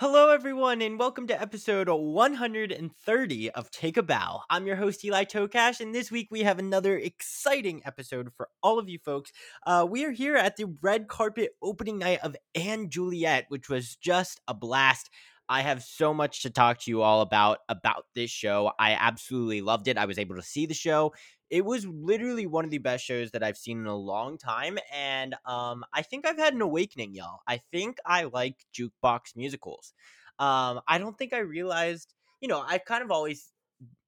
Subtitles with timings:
[0.00, 4.40] Hello, everyone, and welcome to episode 130 of Take a Bow.
[4.48, 8.78] I'm your host, Eli Tokash, and this week we have another exciting episode for all
[8.78, 9.30] of you folks.
[9.66, 12.34] Uh, we are here at the red carpet opening night of
[12.64, 15.10] & Juliet, which was just a blast.
[15.50, 18.72] I have so much to talk to you all about about this show.
[18.78, 19.98] I absolutely loved it.
[19.98, 21.12] I was able to see the show.
[21.50, 24.78] It was literally one of the best shows that I've seen in a long time,
[24.94, 27.40] and um, I think I've had an awakening, y'all.
[27.46, 29.92] I think I like jukebox musicals.
[30.38, 33.52] Um, I don't think I realized, you know, I've kind of always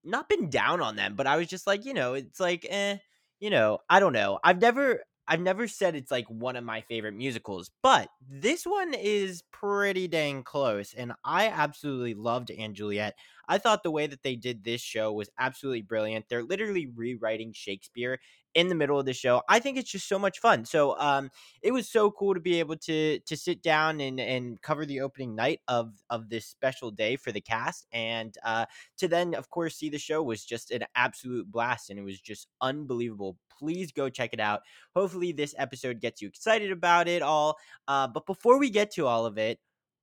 [0.05, 2.99] not been down on them, but I was just like, you know, it's like, eh,
[3.41, 4.39] you know, I don't know.
[4.43, 8.93] I've never I've never said it's like one of my favorite musicals, but this one
[8.93, 13.15] is pretty dang close, and I absolutely loved & Juliet.
[13.49, 16.27] I thought the way that they did this show was absolutely brilliant.
[16.29, 18.21] They're literally rewriting Shakespeare
[18.55, 19.43] in the middle of the show.
[19.49, 20.65] I think it's just so much fun.
[20.65, 21.31] So um
[21.63, 25.01] it was so cool to be able to to sit down and and cover the
[25.01, 28.67] opening night of of this special day for the cast and uh
[28.99, 32.21] to then of course see the show was just an absolute blast and it was
[32.21, 33.37] just unbelievable.
[33.59, 34.61] Please go check it out.
[34.95, 37.57] Hopefully this episode gets you excited about it all.
[37.89, 39.59] Uh but before we get to all of it,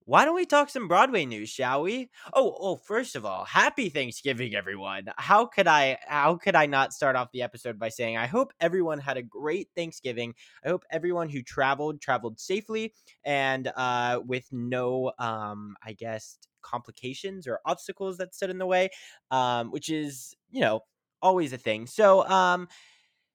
[0.10, 2.10] why don't we talk some Broadway news, shall we?
[2.34, 5.06] Oh, oh, first of all, happy Thanksgiving, everyone.
[5.18, 8.52] How could I how could I not start off the episode by saying I hope
[8.60, 10.34] everyone had a great Thanksgiving.
[10.66, 17.46] I hope everyone who traveled traveled safely and uh with no um I guess complications
[17.48, 18.90] or obstacles that stood in the way.
[19.30, 20.80] Um, which is, you know,
[21.22, 21.86] always a thing.
[21.86, 22.68] So um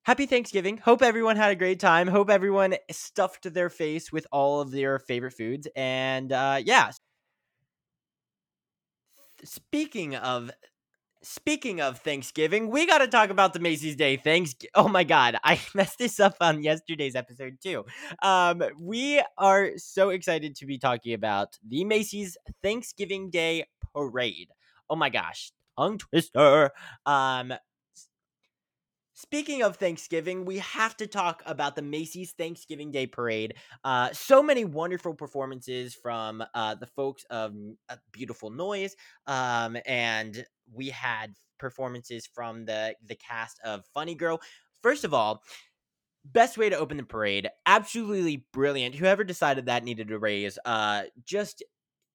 [0.04, 0.76] happy Thanksgiving.
[0.76, 2.06] Hope everyone had a great time.
[2.06, 5.66] Hope everyone stuffed their face with all of their favorite foods.
[5.74, 6.90] And uh, yeah.
[9.42, 10.50] Speaking of
[11.22, 14.54] speaking of Thanksgiving, we got to talk about the Macy's Day Thanks.
[14.74, 17.84] Oh my God, I messed this up on yesterday's episode too.
[18.22, 24.50] Um, we are so excited to be talking about the Macy's Thanksgiving Day Parade.
[24.88, 26.70] Oh my gosh, tongue twister.
[27.06, 27.54] Um,
[29.16, 33.54] Speaking of Thanksgiving, we have to talk about the Macy's Thanksgiving Day Parade.
[33.84, 37.54] Uh, so many wonderful performances from uh, the folks of
[37.88, 38.96] uh, Beautiful Noise,
[39.28, 44.40] um, and we had performances from the the cast of Funny Girl.
[44.82, 45.44] First of all,
[46.24, 48.96] best way to open the parade, absolutely brilliant.
[48.96, 51.62] Whoever decided that needed a raise, uh, just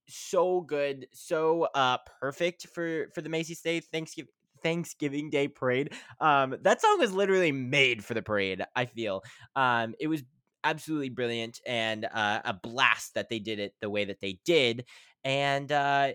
[0.10, 4.32] so good, so uh perfect for for the Macy's Day Thanksgiving
[4.62, 5.94] Thanksgiving Day parade.
[6.20, 8.64] Um, that song was literally made for the parade.
[8.76, 9.24] I feel.
[9.56, 10.24] Um, it was
[10.64, 14.86] absolutely brilliant and uh, a blast that they did it the way that they did.
[15.24, 16.14] And uh,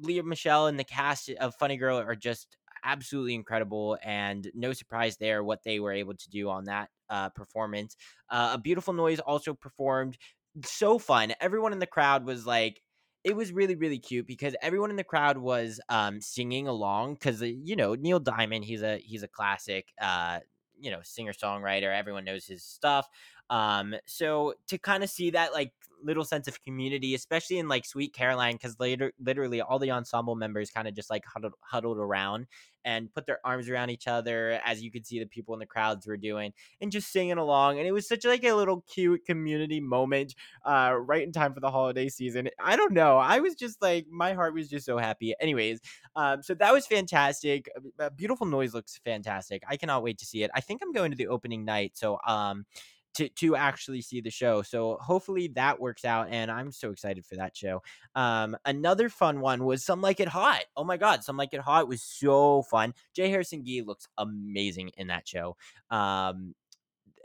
[0.00, 5.16] Lea Michele and the cast of Funny Girl are just absolutely incredible, and no surprise
[5.16, 7.96] there what they were able to do on that uh, performance.
[8.30, 10.18] Uh, a beautiful noise also performed.
[10.64, 11.32] So fun.
[11.40, 12.80] Everyone in the crowd was like
[13.24, 17.42] it was really really cute because everyone in the crowd was um singing along because
[17.42, 20.40] uh, you know Neil Diamond he's a he's a classic uh
[20.78, 23.08] you know singer songwriter everyone knows his stuff
[23.48, 25.72] um so to kind of see that like
[26.04, 30.36] little sense of community, especially in like Sweet Caroline, because later, literally, all the ensemble
[30.36, 32.46] members kind of just like huddled, huddled around
[32.84, 35.66] and put their arms around each other, as you could see the people in the
[35.66, 37.78] crowds were doing, and just singing along.
[37.78, 40.34] And it was such like a little cute community moment,
[40.64, 42.48] uh, right in time for the holiday season.
[42.60, 43.18] I don't know.
[43.18, 45.34] I was just like, my heart was just so happy.
[45.40, 45.80] Anyways,
[46.16, 47.68] um, so that was fantastic.
[48.16, 49.62] Beautiful noise looks fantastic.
[49.68, 50.50] I cannot wait to see it.
[50.54, 52.66] I think I'm going to the opening night, so um
[53.14, 54.62] to to actually see the show.
[54.62, 57.82] So hopefully that works out, and I'm so excited for that show.
[58.14, 60.64] Um, another fun one was Some Like It Hot.
[60.76, 62.94] Oh my God, Some Like It Hot was so fun.
[63.14, 63.28] J.
[63.30, 65.56] Harrison Ghee looks amazing in that show.
[65.90, 66.54] Um,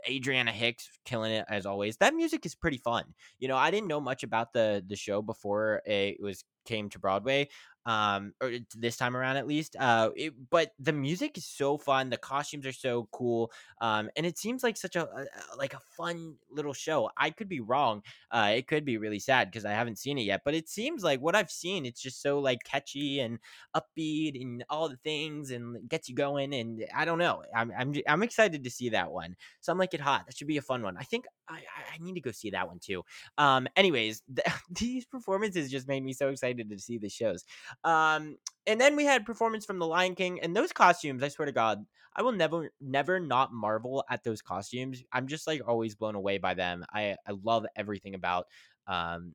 [0.08, 1.96] Adriana Hicks killing it as always.
[1.98, 3.04] That music is pretty fun.
[3.38, 6.98] You know, I didn't know much about the the show before it was came to
[6.98, 7.48] Broadway
[7.86, 12.10] um or this time around at least uh it, but the music is so fun
[12.10, 13.50] the costumes are so cool
[13.80, 17.10] um and it seems like such a, a like a fun little show.
[17.16, 20.22] I could be wrong uh it could be really sad because i haven't seen it
[20.22, 23.38] yet but it seems like what i've seen it's just so like catchy and
[23.74, 27.94] upbeat and all the things and gets you going and i don't know i'm i'm,
[28.06, 30.62] I'm excited to see that one so i'm like it hot that should be a
[30.62, 30.96] fun one.
[30.96, 31.60] I think i
[31.94, 33.02] i need to go see that one too
[33.38, 37.44] um anyways the, these performances just made me so excited to see the shows
[37.84, 38.36] um,
[38.66, 41.22] and then we had performance from The Lion King, and those costumes.
[41.22, 41.84] I swear to God,
[42.14, 45.02] I will never, never not marvel at those costumes.
[45.12, 46.84] I'm just like always blown away by them.
[46.92, 48.46] I, I love everything about
[48.86, 49.34] um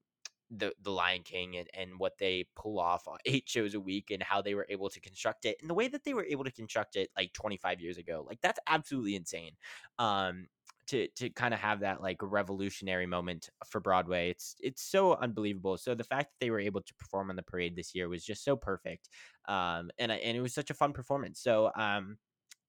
[0.51, 4.11] the the Lion King and, and what they pull off on eight shows a week
[4.11, 6.43] and how they were able to construct it and the way that they were able
[6.43, 8.25] to construct it like 25 years ago.
[8.27, 9.53] Like that's absolutely insane.
[9.97, 10.47] Um
[10.87, 14.29] to to kind of have that like revolutionary moment for Broadway.
[14.29, 15.77] It's it's so unbelievable.
[15.77, 18.23] So the fact that they were able to perform on the parade this year was
[18.25, 19.09] just so perfect.
[19.47, 21.41] Um, and and it was such a fun performance.
[21.41, 22.17] So um,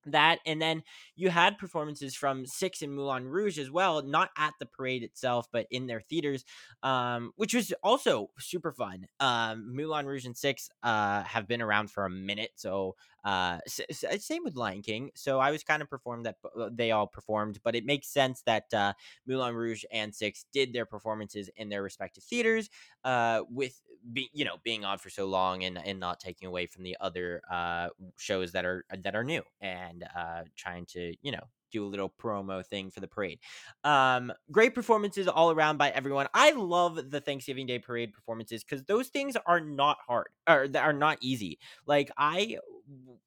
[0.06, 0.82] that and then
[1.16, 5.48] you had performances from six and moulin rouge as well not at the parade itself
[5.52, 6.44] but in their theaters
[6.82, 11.90] um, which was also super fun um, moulin rouge and six uh, have been around
[11.90, 12.94] for a minute so
[13.26, 17.06] uh, same with lion king so i was kind of performed that uh, they all
[17.06, 18.92] performed but it makes sense that uh,
[19.26, 22.70] moulin rouge and six did their performances in their respective theaters
[23.04, 23.82] uh, with
[24.12, 26.96] be, you know being on for so long and, and not taking away from the
[27.00, 31.84] other uh, shows that are that are new and uh, trying to, you know, do
[31.84, 33.40] a little promo thing for the parade.
[33.84, 36.28] Um, great performances all around by everyone.
[36.34, 40.84] I love the Thanksgiving Day parade performances because those things are not hard or that
[40.84, 41.58] are not easy.
[41.86, 42.58] Like I,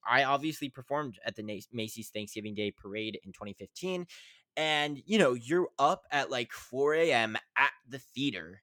[0.08, 4.08] I obviously performed at the Macy's Thanksgiving Day parade in 2015,
[4.58, 7.38] and you know you're up at like 4 a.m.
[7.58, 8.62] at the theater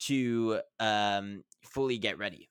[0.00, 2.50] to um fully get ready,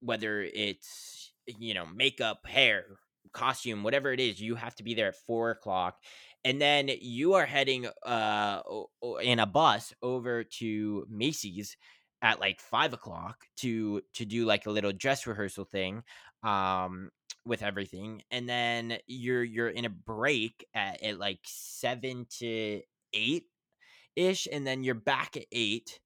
[0.00, 2.98] whether it's you know makeup, hair,
[3.32, 5.98] costume, whatever it is, you have to be there at four o'clock.
[6.44, 8.62] And then you are heading uh
[9.22, 11.76] in a bus over to Macy's
[12.22, 16.02] at like five o'clock to to do like a little dress rehearsal thing
[16.44, 17.10] um
[17.44, 22.80] with everything and then you're you're in a break at, at like seven to
[23.12, 23.44] eight
[24.14, 25.98] ish and then you're back at eight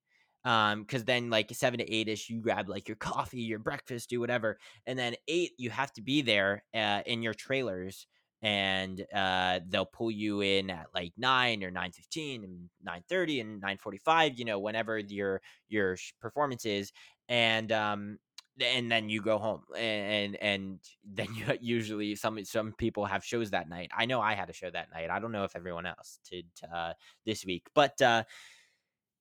[0.47, 4.09] um because then like seven to eight ish you grab like your coffee your breakfast
[4.09, 8.07] do whatever and then eight you have to be there uh, in your trailers
[8.43, 14.39] and uh, they'll pull you in at like 9 or 9.15 and 9.30 and 9.45
[14.39, 16.93] you know whenever your your performance is
[17.29, 18.19] and um
[18.61, 23.51] and then you go home and and then you usually some some people have shows
[23.51, 23.91] that night.
[23.97, 25.11] I know i had a show that night.
[25.11, 26.93] I don't know if everyone else did uh,
[27.25, 28.23] this week but uh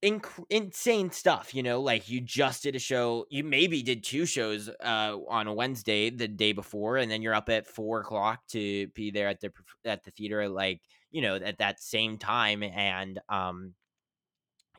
[0.06, 4.26] inc- insane stuff you know like you just did a show you maybe did two
[4.26, 8.46] shows uh on a wednesday the day before and then you're up at four o'clock
[8.48, 9.52] to be there at the
[9.84, 10.82] at the theater like
[11.12, 13.74] you know at that same time and um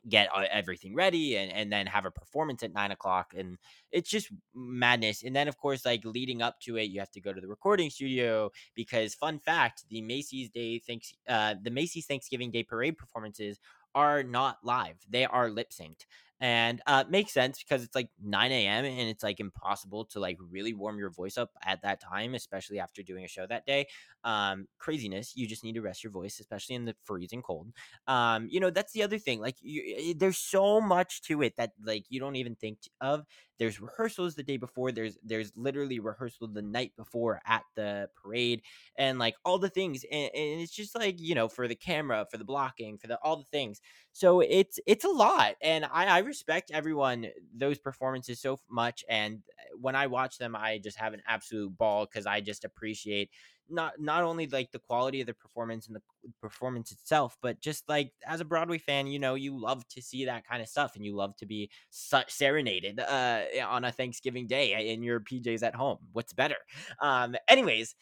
[0.09, 3.57] get everything ready and, and then have a performance at nine o'clock and
[3.91, 5.23] it's just madness.
[5.23, 7.47] And then of course like leading up to it you have to go to the
[7.47, 12.97] recording studio because fun fact the macy's day thanks uh the macy's thanksgiving day parade
[12.97, 13.59] performances
[13.95, 14.97] are not live.
[15.09, 16.05] They are lip synced.
[16.39, 18.85] And uh makes sense because it's like 9 a.m.
[18.85, 22.79] and it's like impossible to like really warm your voice up at that time, especially
[22.79, 23.87] after doing a show that day.
[24.23, 25.35] Um, craziness.
[25.35, 27.71] You just need to rest your voice, especially in the freezing cold.
[28.07, 29.39] Um, you know, that's the other thing.
[29.39, 33.25] Like you, there's so much to it that like you don't even think of.
[33.59, 34.91] There's rehearsals the day before.
[34.91, 38.61] There's there's literally rehearsal the night before at the parade
[38.97, 40.03] and like all the things.
[40.11, 43.17] And, and it's just like, you know, for the camera, for the blocking, for the
[43.23, 43.81] all the things.
[44.13, 45.55] So it's it's a lot.
[45.61, 49.03] And I, I respect everyone those performances so much.
[49.09, 52.63] And uh, when I watch them, I just have an absolute ball because I just
[52.65, 53.29] appreciate
[53.69, 56.01] not not only like the quality of the performance and the
[56.41, 60.25] performance itself, but just like as a Broadway fan, you know, you love to see
[60.25, 64.91] that kind of stuff, and you love to be serenaded uh, on a Thanksgiving day
[64.91, 65.99] in your PJs at home.
[66.13, 66.57] What's better?
[67.01, 67.95] Um, anyways.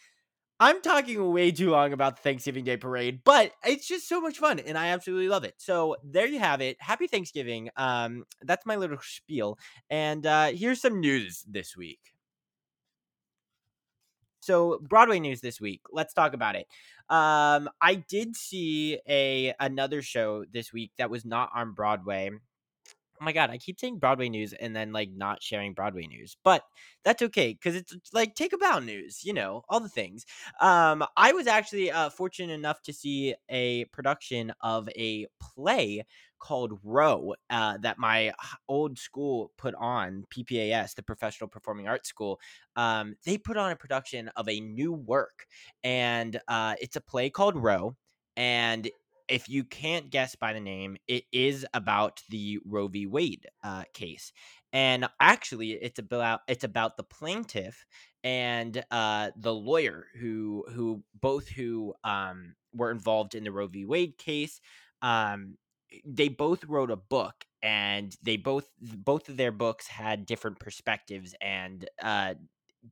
[0.57, 4.37] I'm talking way too long about the Thanksgiving Day parade, but it's just so much
[4.37, 5.55] fun and I absolutely love it.
[5.57, 6.77] So there you have it.
[6.79, 7.69] Happy Thanksgiving.
[7.75, 9.59] Um, that's my little spiel.
[9.89, 12.14] And uh, here's some news this week.
[14.45, 15.81] So Broadway news this week.
[15.91, 16.67] Let's talk about it.
[17.09, 22.29] Um, I did see a another show this week that was not on Broadway.
[23.25, 26.61] My god, I keep saying Broadway news and then like not sharing Broadway news, but
[27.03, 30.27] that's okay because it's like Take a Bow news, you know, all the things.
[30.61, 36.03] Um, I was actually uh, fortunate enough to see a production of a play
[36.37, 38.31] called Roe uh, that my
[38.69, 42.39] old school put on PPAS, the Professional Performing Arts School.
[42.75, 45.47] Um, they put on a production of a new work,
[45.83, 47.95] and uh, it's a play called Roe,
[48.37, 48.87] and
[49.27, 53.05] if you can't guess by the name, it is about the Roe v.
[53.07, 54.31] Wade uh, case,
[54.73, 57.85] and actually, it's about it's about the plaintiff
[58.23, 63.85] and uh, the lawyer who who both who um, were involved in the Roe v.
[63.85, 64.59] Wade case.
[65.01, 65.57] Um,
[66.05, 71.33] they both wrote a book, and they both both of their books had different perspectives
[71.41, 72.33] and uh,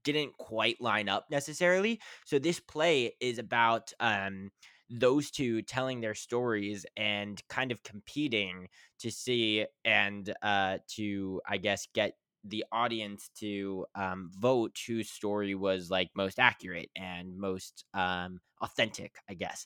[0.04, 2.00] didn't quite line up necessarily.
[2.26, 4.52] So this play is about um,
[4.90, 11.58] those two telling their stories and kind of competing to see and uh, to, I
[11.58, 17.86] guess, get the audience to um, vote whose story was like most accurate and most
[17.94, 19.66] um, authentic, I guess.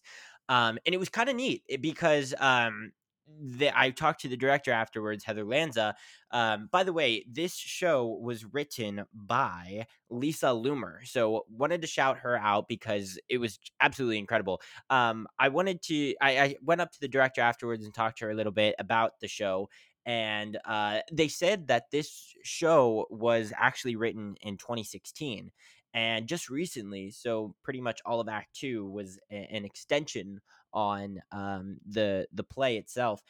[0.50, 2.92] Um, and it was kind of neat eh, because um,
[3.40, 5.96] the, I talked to the director afterwards, Heather Lanza.
[6.32, 12.20] Um, by the way, this show was written by Lisa Loomer, so wanted to shout
[12.20, 14.62] her out because it was absolutely incredible.
[14.90, 18.26] Um, I wanted to, I, I went up to the director afterwards and talked to
[18.26, 19.70] her a little bit about the show,
[20.06, 25.52] and uh, they said that this show was actually written in 2016
[25.94, 30.40] and just recently so pretty much all of act two was a- an extension
[30.78, 33.24] on um, the the play itself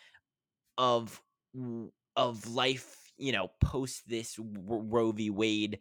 [0.78, 1.22] of
[2.16, 5.30] of life, you know, post this Roe v.
[5.30, 5.80] Wade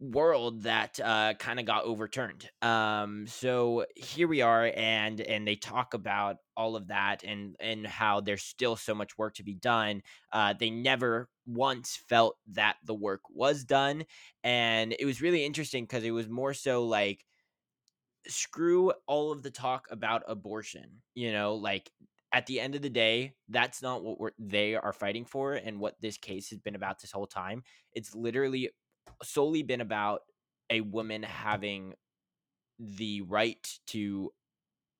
[0.00, 2.50] world that uh, kind of got overturned.
[2.60, 7.86] Um, so here we are, and and they talk about all of that and and
[7.86, 10.02] how there's still so much work to be done.
[10.32, 14.04] Uh, they never once felt that the work was done,
[14.42, 17.24] and it was really interesting because it was more so like
[18.26, 21.02] screw all of the talk about abortion.
[21.14, 21.90] You know, like
[22.32, 25.78] at the end of the day, that's not what we're, they are fighting for and
[25.78, 27.62] what this case has been about this whole time.
[27.92, 28.70] It's literally
[29.22, 30.22] solely been about
[30.70, 31.94] a woman having
[32.78, 34.32] the right to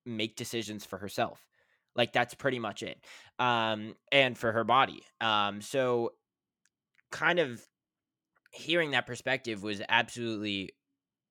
[0.04, 1.46] make decisions for herself.
[1.94, 2.98] Like that's pretty much it.
[3.38, 5.02] Um and for her body.
[5.20, 6.12] Um so
[7.10, 7.66] kind of
[8.52, 10.70] hearing that perspective was absolutely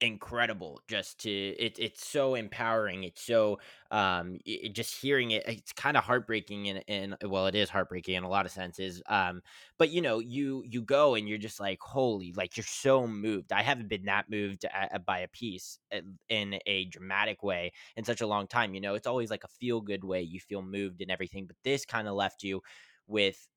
[0.02, 3.60] incredible just to it, it's so empowering it's so
[3.92, 8.16] um it, just hearing it it's kind of heartbreaking and and well it is heartbreaking
[8.16, 9.44] in a lot of senses um
[9.78, 13.52] but you know you you go and you're just like holy like you're so moved
[13.54, 18.04] i haven't been that moved at, by a piece uh, in a dramatic way in
[18.04, 20.64] such a long time you know it's always like a feel good way you feel
[20.64, 22.60] moved and everything but this kind of left you
[23.06, 23.48] with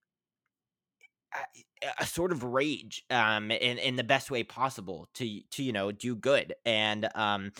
[1.99, 5.93] a sort of rage um in in the best way possible to to you know
[5.93, 6.55] do good.
[6.65, 7.53] And um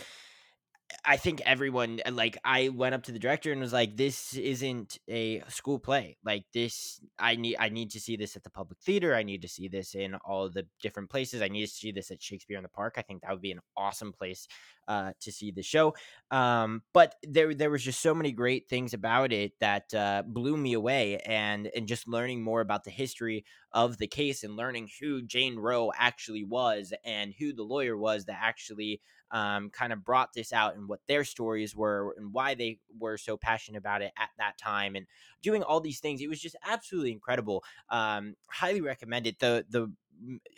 [1.05, 4.35] I think everyone uh, like I went up to the director and was like, "This
[4.35, 6.17] isn't a school play.
[6.25, 9.15] Like this, I need I need to see this at the public theater.
[9.15, 11.43] I need to see this in all the different places.
[11.43, 12.95] I need to see this at Shakespeare in the Park.
[12.97, 14.47] I think that would be an awesome place
[14.89, 15.95] uh, to see the show.
[16.31, 20.57] Um, but there there was just so many great things about it that uh, blew
[20.57, 24.89] me away, and and just learning more about the history of the case and learning
[25.01, 29.01] who Jane Roe actually was and who the lawyer was that actually
[29.35, 33.19] um, kind of brought this out and what their stories were and why they were
[33.19, 35.07] so passionate about it at that time and
[35.43, 36.23] doing all these things.
[36.23, 37.65] It was just absolutely incredible.
[37.91, 39.37] Um, highly recommended.
[39.41, 39.93] The the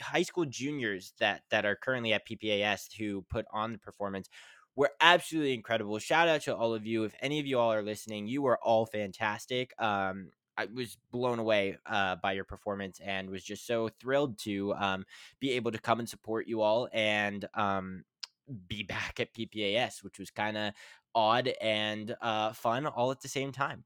[0.00, 4.28] high school juniors that that are currently at PPAS who put on the performance
[4.76, 5.98] were absolutely incredible.
[5.98, 7.04] Shout out to all of you.
[7.04, 9.72] If any of you all are listening, you are all fantastic.
[9.80, 14.74] Um, I was blown away uh, by your performance and was just so thrilled to
[14.74, 15.04] um,
[15.38, 18.04] be able to come and support you all and um,
[18.68, 20.72] be back at PPAS, which was kind of
[21.14, 23.84] odd and uh, fun all at the same time.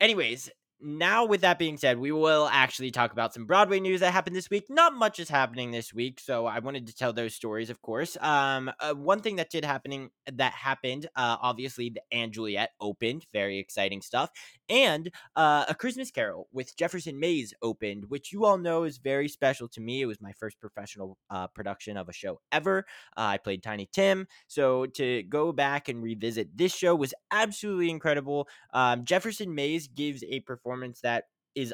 [0.00, 0.50] Anyways,
[0.80, 4.36] now with that being said we will actually talk about some broadway news that happened
[4.36, 7.70] this week not much is happening this week so i wanted to tell those stories
[7.70, 12.32] of course um uh, one thing that did happening that happened uh obviously the and
[12.32, 14.30] juliet opened very exciting stuff
[14.68, 19.28] and uh a christmas carol with jefferson mays opened which you all know is very
[19.28, 20.02] special to me.
[20.02, 22.84] It was my first professional uh, production of a show ever.
[23.16, 24.26] Uh, i played tiny tim.
[24.46, 28.48] So to go back and revisit this show was absolutely incredible.
[28.72, 31.72] Um jefferson mays gives a performance that is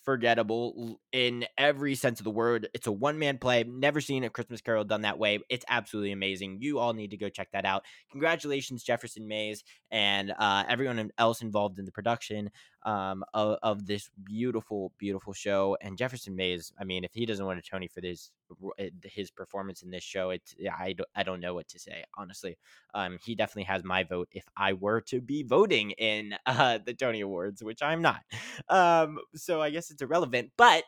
[0.00, 2.68] unforgettable in every sense of the word.
[2.74, 3.64] It's a one man play.
[3.64, 5.40] Never seen a Christmas Carol done that way.
[5.48, 6.58] It's absolutely amazing.
[6.60, 7.84] You all need to go check that out.
[8.10, 12.50] Congratulations, Jefferson Mays, and uh, everyone else involved in the production.
[12.84, 15.76] Um, of, of this beautiful, beautiful show.
[15.80, 18.30] And Jefferson Mays, I mean, if he doesn't win a Tony for this
[18.78, 22.04] eh, his performance in this show, it's I don't, I don't know what to say
[22.16, 22.56] honestly.
[22.94, 26.94] Um, he definitely has my vote if I were to be voting in uh, the
[26.94, 28.22] Tony Awards, which I'm not.
[28.68, 30.84] Um, so I guess it's irrelevant, but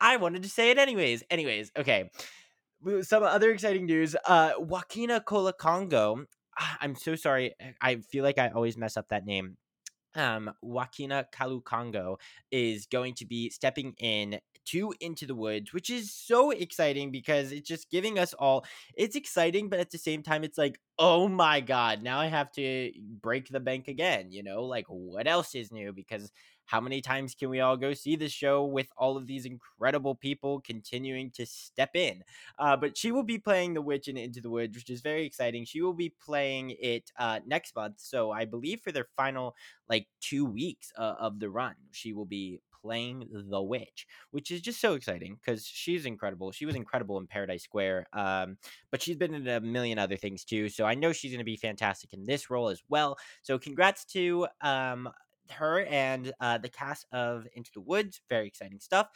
[0.00, 1.22] I wanted to say it anyways.
[1.30, 2.10] Anyways, okay.
[3.02, 4.16] Some other exciting news.
[4.26, 5.56] Uh, Joaquina Kalukango.
[5.56, 6.26] Congo
[6.80, 7.54] I'm so sorry.
[7.80, 9.56] I feel like I always mess up that name
[10.14, 12.18] um, Joaquina Kalukango
[12.50, 17.52] is going to be stepping in to Into the Woods, which is so exciting because
[17.52, 18.64] it's just giving us all.
[18.94, 22.52] It's exciting, but at the same time, it's like, oh my god, now I have
[22.52, 24.30] to break the bank again.
[24.30, 25.92] You know, like what else is new?
[25.92, 26.30] Because
[26.66, 30.14] how many times can we all go see the show with all of these incredible
[30.14, 32.22] people continuing to step in?
[32.58, 35.26] Uh, but she will be playing the witch in Into the Woods, which is very
[35.26, 35.64] exciting.
[35.64, 37.96] She will be playing it uh, next month.
[37.98, 39.54] So I believe for their final
[39.88, 44.60] like two weeks uh, of the run, she will be playing the witch, which is
[44.60, 46.52] just so exciting because she's incredible.
[46.52, 48.56] She was incredible in Paradise Square, um,
[48.90, 50.68] but she's been in a million other things too.
[50.68, 53.16] So I know she's going to be fantastic in this role as well.
[53.42, 55.08] So congrats to um,
[55.50, 58.20] her and uh, the cast of Into the Woods.
[58.28, 59.08] Very exciting stuff.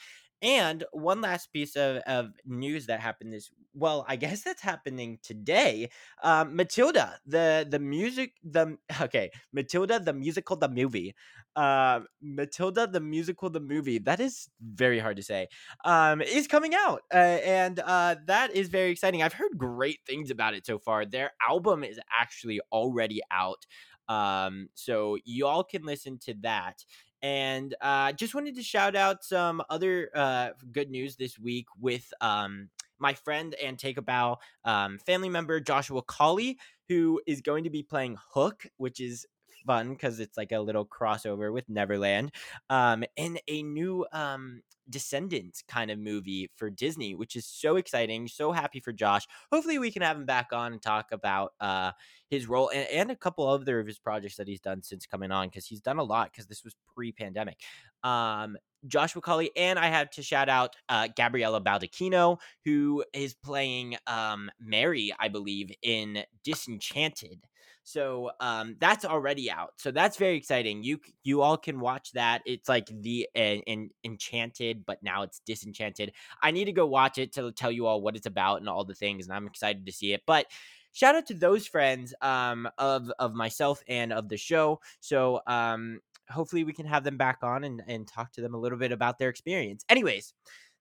[0.42, 5.18] And one last piece of, of news that happened this well, I guess that's happening
[5.22, 5.90] today.
[6.22, 11.14] Um, Matilda, the the music, the okay, Matilda, the musical, the movie.
[11.54, 13.98] Uh, Matilda, the musical, the movie.
[13.98, 15.48] That is very hard to say.
[15.84, 19.22] Um, is coming out, uh, and uh, that is very exciting.
[19.22, 21.06] I've heard great things about it so far.
[21.06, 23.64] Their album is actually already out.
[24.08, 26.84] Um, so y'all can listen to that.
[27.22, 32.12] And uh, just wanted to shout out some other uh, good news this week with
[32.20, 32.68] um,
[32.98, 36.58] my friend and Take a Bow um, family member Joshua Colley,
[36.88, 39.26] who is going to be playing Hook, which is
[39.66, 42.32] fun because it's like a little crossover with Neverland,
[42.70, 48.28] um, and a new um, Descendants kind of movie for Disney, which is so exciting.
[48.28, 49.26] So happy for Josh.
[49.50, 51.90] Hopefully, we can have him back on and talk about uh,
[52.30, 55.32] his role and, and a couple other of his projects that he's done since coming
[55.32, 57.60] on because he's done a lot because this was pre-pandemic.
[58.04, 58.56] Um,
[58.86, 64.50] Joshua Colley, and I had to shout out uh, Gabriella Baldacchino, who is playing um,
[64.60, 67.40] Mary, I believe, in Disenchanted.
[67.86, 69.74] So um, that's already out.
[69.76, 70.82] So that's very exciting.
[70.82, 72.42] You you all can watch that.
[72.44, 73.58] It's like the uh,
[74.02, 76.12] Enchanted, but now it's Disenchanted.
[76.42, 78.84] I need to go watch it to tell you all what it's about and all
[78.84, 80.24] the things, and I'm excited to see it.
[80.26, 80.46] But
[80.94, 84.80] shout out to those friends um, of of myself and of the show.
[84.98, 88.58] So um, hopefully we can have them back on and, and talk to them a
[88.58, 89.84] little bit about their experience.
[89.88, 90.34] Anyways,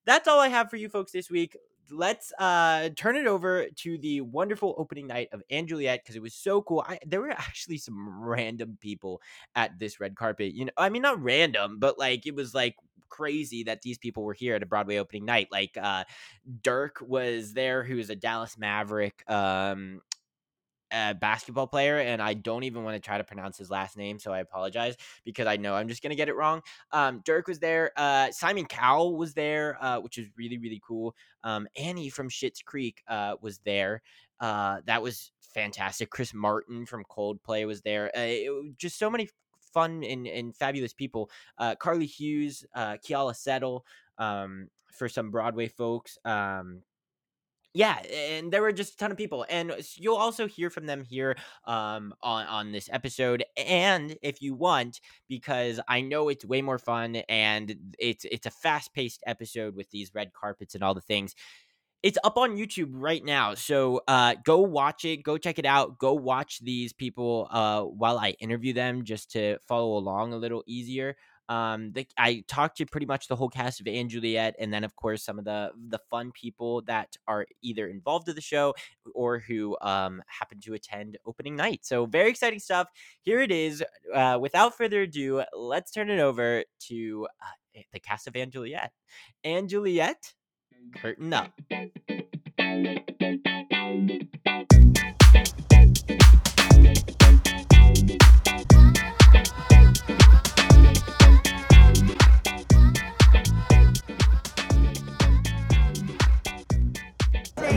[0.05, 1.55] that's all I have for you folks this week
[1.91, 6.21] let's uh turn it over to the wonderful opening night of & Juliet because it
[6.21, 6.83] was so cool.
[6.87, 9.21] I there were actually some random people
[9.55, 10.53] at this red carpet.
[10.53, 12.75] You know, I mean not random, but like it was like
[13.09, 15.47] crazy that these people were here at a Broadway opening night.
[15.51, 16.03] Like uh
[16.63, 19.23] Dirk was there, who's a Dallas Maverick.
[19.29, 20.01] Um
[21.19, 24.31] basketball player, and I don't even want to try to pronounce his last name, so
[24.31, 26.61] I apologize because I know I'm just gonna get it wrong.
[26.91, 27.91] Um, Dirk was there.
[27.97, 31.15] Uh, Simon Cowell was there, uh, which is really really cool.
[31.43, 34.01] Um, Annie from Schitt's Creek uh, was there.
[34.39, 36.09] Uh, that was fantastic.
[36.09, 38.07] Chris Martin from Coldplay was there.
[38.15, 39.29] Uh, it, just so many
[39.73, 41.29] fun and, and fabulous people.
[41.57, 43.85] Uh, Carly Hughes, uh, Keala Settle,
[44.17, 46.17] um, for some Broadway folks.
[46.25, 46.81] Um,
[47.75, 51.03] yeah, and there were just a ton of people, and you'll also hear from them
[51.03, 51.35] here
[51.65, 53.43] um, on on this episode.
[53.57, 58.51] And if you want, because I know it's way more fun, and it's it's a
[58.51, 61.35] fast paced episode with these red carpets and all the things.
[62.03, 65.23] It's up on YouTube right now, so uh, go watch it.
[65.23, 65.97] Go check it out.
[65.97, 70.63] Go watch these people uh, while I interview them, just to follow along a little
[70.67, 71.17] easier.
[71.47, 74.83] Um, the, I talked to pretty much the whole cast of & Juliet, and then
[74.83, 78.73] of course some of the the fun people that are either involved in the show
[79.13, 81.85] or who um happen to attend opening night.
[81.85, 82.89] So very exciting stuff.
[83.21, 83.83] Here it is.
[84.13, 88.91] Uh, without further ado, let's turn it over to uh, the cast of & Juliet.
[89.43, 90.33] & Juliet,
[90.95, 91.51] curtain up.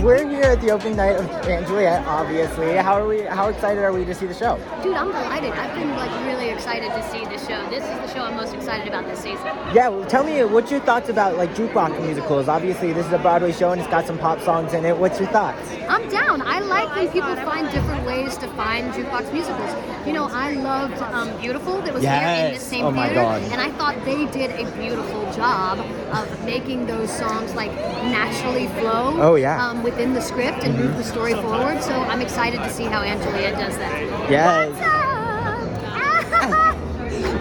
[0.02, 2.76] We're here at the opening night of & Juliet, obviously.
[2.76, 3.22] How are we?
[3.22, 4.56] How excited are we to see the show?
[4.82, 5.50] Dude, I'm delighted.
[5.52, 7.68] I've been like really excited to see the show.
[7.68, 9.46] This is the show I'm most excited about this season.
[9.74, 12.46] Yeah, well, tell me what's your thoughts about like jukebox musicals?
[12.48, 14.96] Obviously, this is a Broadway show and it's got some pop songs in it.
[14.96, 15.60] What's your thoughts?
[15.88, 16.42] I'm down.
[16.42, 19.74] I like when people find different ways to find jukebox musicals.
[20.06, 22.58] You know, I loved um, Beautiful that was here in Yes.
[22.62, 25.78] the same Oh theater, and I thought they did a beautiful job
[26.14, 29.16] of making those songs like naturally flow.
[29.20, 29.66] Oh, yeah.
[29.66, 31.82] Um, within the script and move the story forward.
[31.82, 34.30] So I'm excited to see how & Juliet does that.
[34.30, 34.94] Yes.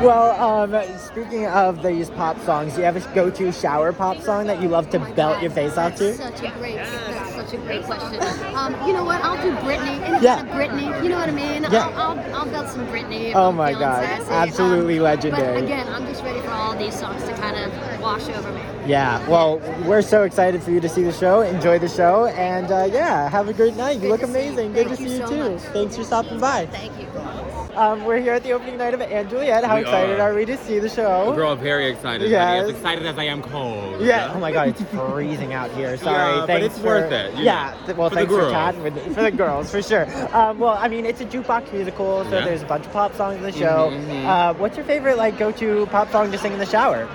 [0.01, 4.45] Well, um, speaking of these pop songs, do you have a go-to shower pop song
[4.45, 6.13] that you love to Oh belt God, your face off to?
[6.13, 8.19] Such a great, that's such a great question.
[8.55, 9.23] Um, you know what?
[9.23, 10.01] I'll do Britney.
[10.01, 10.37] Any Yeah.
[10.37, 11.03] kind of Britney.
[11.03, 11.63] You know what I mean?
[11.63, 11.87] Yeah.
[11.95, 13.33] I'll, I'll, I'll belt some Britney.
[13.35, 14.31] Oh my God, sassy.
[14.31, 15.55] absolutely Um, legendary.
[15.55, 18.61] But again, I'm just ready for all these songs to kind of wash over me.
[18.85, 19.25] Yeah.
[19.29, 21.41] Well, we're so excited for you to see the show.
[21.41, 23.95] Enjoy the show, and uh, yeah, have a great night.
[23.95, 24.51] You Good look to see you.
[24.51, 24.73] amazing.
[24.73, 25.53] Good to Thank see you you so too.
[25.53, 25.61] much.
[25.73, 26.65] Thanks for stopping by.
[26.67, 27.07] Thank you.
[27.77, 29.63] Um, we're here at the opening night of & Juliet.
[29.63, 30.31] How We excited are.
[30.31, 30.33] are.
[30.33, 31.31] we to see the show?
[31.35, 32.27] Girl, very excited.
[32.27, 32.43] Yes.
[32.47, 32.59] Honey.
[32.63, 34.01] As excited as I am cold.
[34.01, 34.31] Yeah.
[34.33, 35.95] Oh my God, it's freezing out here.
[35.97, 36.33] Sorry.
[36.33, 37.75] Yeah, but Thanks it's for, worth it, Yeah.
[37.85, 40.07] th- well, for thanks for chatting with for the girls for sure.
[40.35, 42.45] Um, well, I mean, it's a jukebox musical, so Yeah.
[42.45, 43.91] there's a bunch of pop songs in the show.
[43.93, 44.25] Mhm, mhm.
[44.25, 47.07] Uh, what's your favorite like go-to pop song to sing in the shower?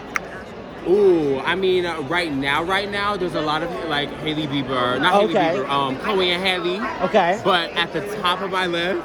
[0.88, 5.00] Ooh, I mean, uh, right now, right now, there's a lot of like Hailey Bieber,
[5.00, 5.32] not Okay.
[5.34, 6.80] Hailey Bieber, um, Chloe and Haley.
[7.02, 7.40] Okay.
[7.44, 9.02] But at the top of my list,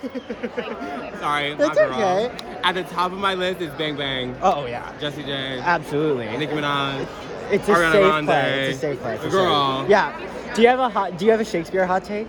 [1.20, 1.92] sorry, my girl.
[1.92, 2.30] okay.
[2.64, 4.92] At the top of my list is Bang Bang, Oh yeah.
[4.98, 6.26] Jessie J, Absolutely.
[6.36, 7.06] Nicki Minaj.
[7.50, 8.26] It's a Ariana safe Grande.
[8.26, 8.68] play.
[8.68, 9.16] It's a safe play.
[9.18, 9.80] For Girl.
[9.80, 9.90] Sure.
[9.90, 10.52] Yeah.
[10.54, 11.18] Do you have a hot?
[11.18, 12.28] Do you have a Shakespeare hot take?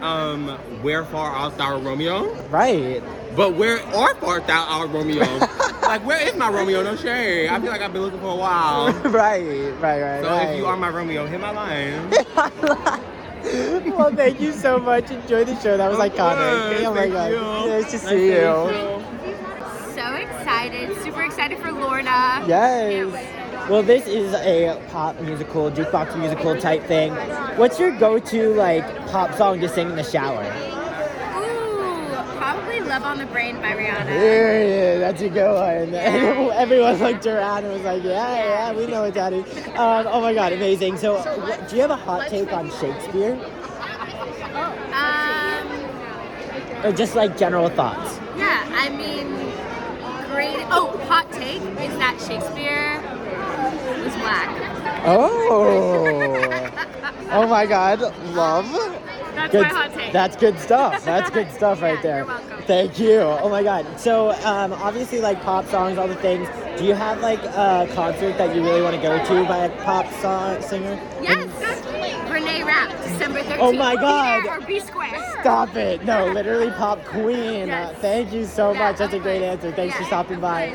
[0.00, 0.48] Um,
[0.82, 2.34] Where Far Art Thou Romeo?
[2.48, 3.02] Right.
[3.36, 5.24] But where are art thou our Romeo?
[5.82, 6.82] like, where is my Romeo?
[6.82, 7.48] No shade.
[7.48, 8.92] I feel like I've been looking for a while.
[9.04, 9.72] right.
[9.80, 10.02] Right.
[10.02, 10.22] Right.
[10.22, 13.02] So if you are my Romeo, hit my line.
[13.96, 15.10] well, thank you so much.
[15.10, 15.76] Enjoy the show.
[15.76, 16.70] That was Of iconic.
[16.70, 17.30] course, oh my thank god.
[17.30, 17.70] you.
[17.70, 18.66] Nice to Nice see to you.
[18.66, 19.94] meet you.
[19.94, 22.44] So excited, super excited for Lorna.
[22.46, 23.68] Yes.
[23.68, 27.12] Well, this is a pop musical, jukebox musical type thing.
[27.56, 30.42] What's your go-to like pop song to sing in the shower?
[32.88, 34.06] Love on the Brain by Rihanna.
[34.06, 35.94] Yeah, that's a good one.
[36.54, 39.38] Everyone looked around and was like, "Yeah, yeah, we know it, Daddy."
[39.76, 40.98] Um, oh my God, amazing!
[40.98, 43.34] So, what, do you have a hot take on Shakespeare,
[44.92, 48.18] Um, or just like general thoughts?
[48.36, 49.28] yeah, I mean,
[50.32, 50.66] great.
[50.70, 53.00] Oh, hot take is that Shakespeare
[54.04, 54.50] was black.
[55.06, 56.70] Oh,
[57.30, 58.00] oh my God,
[58.34, 58.66] love.
[59.34, 60.12] That's Good, my hot take.
[60.12, 61.04] That's good stuff.
[61.06, 62.24] That's good stuff right Yeah, there.
[62.66, 63.18] Thank you.
[63.20, 63.98] Oh my God.
[63.98, 66.48] So, um, obviously, like pop songs, all the things.
[66.78, 69.82] Do you have like a concert that you really want to go to by a
[69.84, 70.94] pop song singer?
[71.20, 71.48] yes,
[72.30, 73.56] Renee Rapp, December 13th.
[73.60, 74.46] Oh my God.
[74.46, 75.18] or be square.
[75.40, 76.04] Stop it!
[76.04, 77.66] No, literally pop queen.
[77.68, 77.94] Yes.
[77.96, 78.98] Uh, thank you so Yeah, much.
[78.98, 79.72] That's a great answer.
[79.72, 80.70] Thanks for stopping by.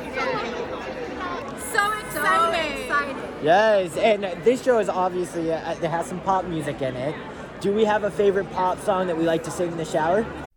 [1.72, 1.92] So
[2.52, 3.16] excited.
[3.44, 7.16] Yes, and this show is obviously uh, it has some pop music in it.
[7.62, 10.26] Do we have a favorite pop song that we like to sing in the shower?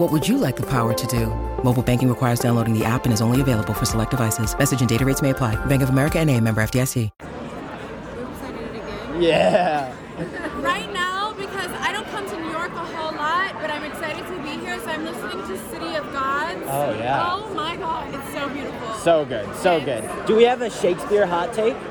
[0.00, 1.26] What would you like the power to do?
[1.62, 4.56] Mobile banking requires downloading the app and is only available for select devices.
[4.58, 5.62] Message and data rates may apply.
[5.66, 7.10] Bank of America and a member FDIC.
[7.20, 9.94] Oops, Yeah.
[10.62, 14.26] right now because I don't come to New York a whole lot, but I'm excited
[14.26, 14.80] to be here.
[14.80, 16.62] So I'm listening to City of Gods.
[16.64, 17.34] Oh, yeah.
[17.34, 18.94] Oh my God, it's so beautiful.
[18.94, 20.08] So good, so good.
[20.26, 21.76] Do we have a Shakespeare hot take?
[21.76, 21.82] um,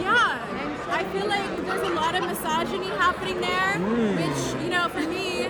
[0.00, 0.38] yeah,
[0.88, 4.16] I feel like there's a lot of misogyny happening there, Hmm.
[4.16, 5.48] which you know, for me,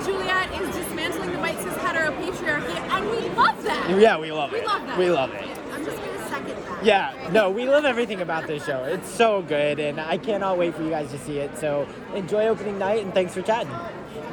[0.00, 3.90] & Juliet is dismantling the white cis hetero patriarchy, and we love that.
[3.98, 4.62] Yeah, we love We it.
[4.62, 4.98] We love that.
[4.98, 5.48] We love it.
[5.72, 6.84] I'm just gonna second that.
[6.84, 8.84] Yeah, no, we love everything about this show.
[8.84, 11.56] It's so good, and I cannot wait for you guys to see it.
[11.58, 13.72] So enjoy opening night, and thanks for chatting.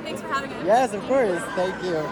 [0.04, 0.66] Thanks for having us.
[0.66, 1.42] Yes, of course.
[1.56, 2.04] Thank you.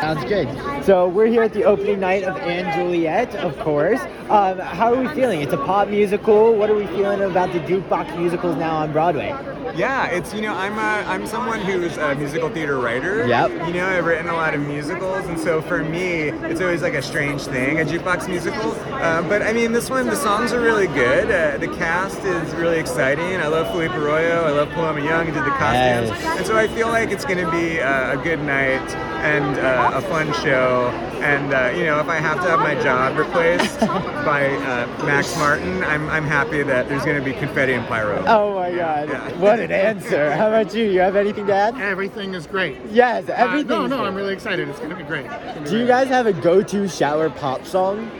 [0.00, 0.84] Sounds good.
[0.84, 4.00] So we're here at the opening night of & Juliet, of course.
[4.28, 5.40] Um, how are we feeling?
[5.40, 6.54] It's a pop musical.
[6.54, 9.28] What are we feeling about the jukebox musicals now on Broadway?
[9.76, 13.26] Yeah, it's you know I'm a, I'm someone who's a musical theater writer.
[13.26, 13.50] Yep.
[13.66, 16.94] You know I've written a lot of musicals, and so for me it's always like
[16.94, 18.70] a strange thing, a jukebox musical.
[18.92, 21.28] Uh, but I mean this one, the songs are really good.
[21.28, 23.24] Uh, the cast is really exciting.
[23.40, 24.44] I love Philippe Arroyo.
[24.44, 26.38] I love Paloma Young who did the costumes, Yes.
[26.38, 28.94] and so I feel like it's going to be uh, a good night.
[29.24, 30.88] And uh, a fun show.
[31.22, 35.36] And uh, you know, if I have to have my job replaced by uh, Max
[35.38, 38.22] Martin, I'm, I'm happy that there's going to be confetti and pyro.
[38.26, 39.08] Oh my God!
[39.44, 40.32] What an answer.
[40.32, 40.84] How about you?
[40.84, 41.78] You have anything to add?
[41.80, 42.76] Everything is great.
[42.90, 43.68] Yes, Uh, everything.
[43.68, 44.06] no, no, great.
[44.08, 44.68] I'm really excited.
[44.68, 45.26] It's going to be great.
[45.64, 48.10] Be Do you guys have a go-to shower pop song?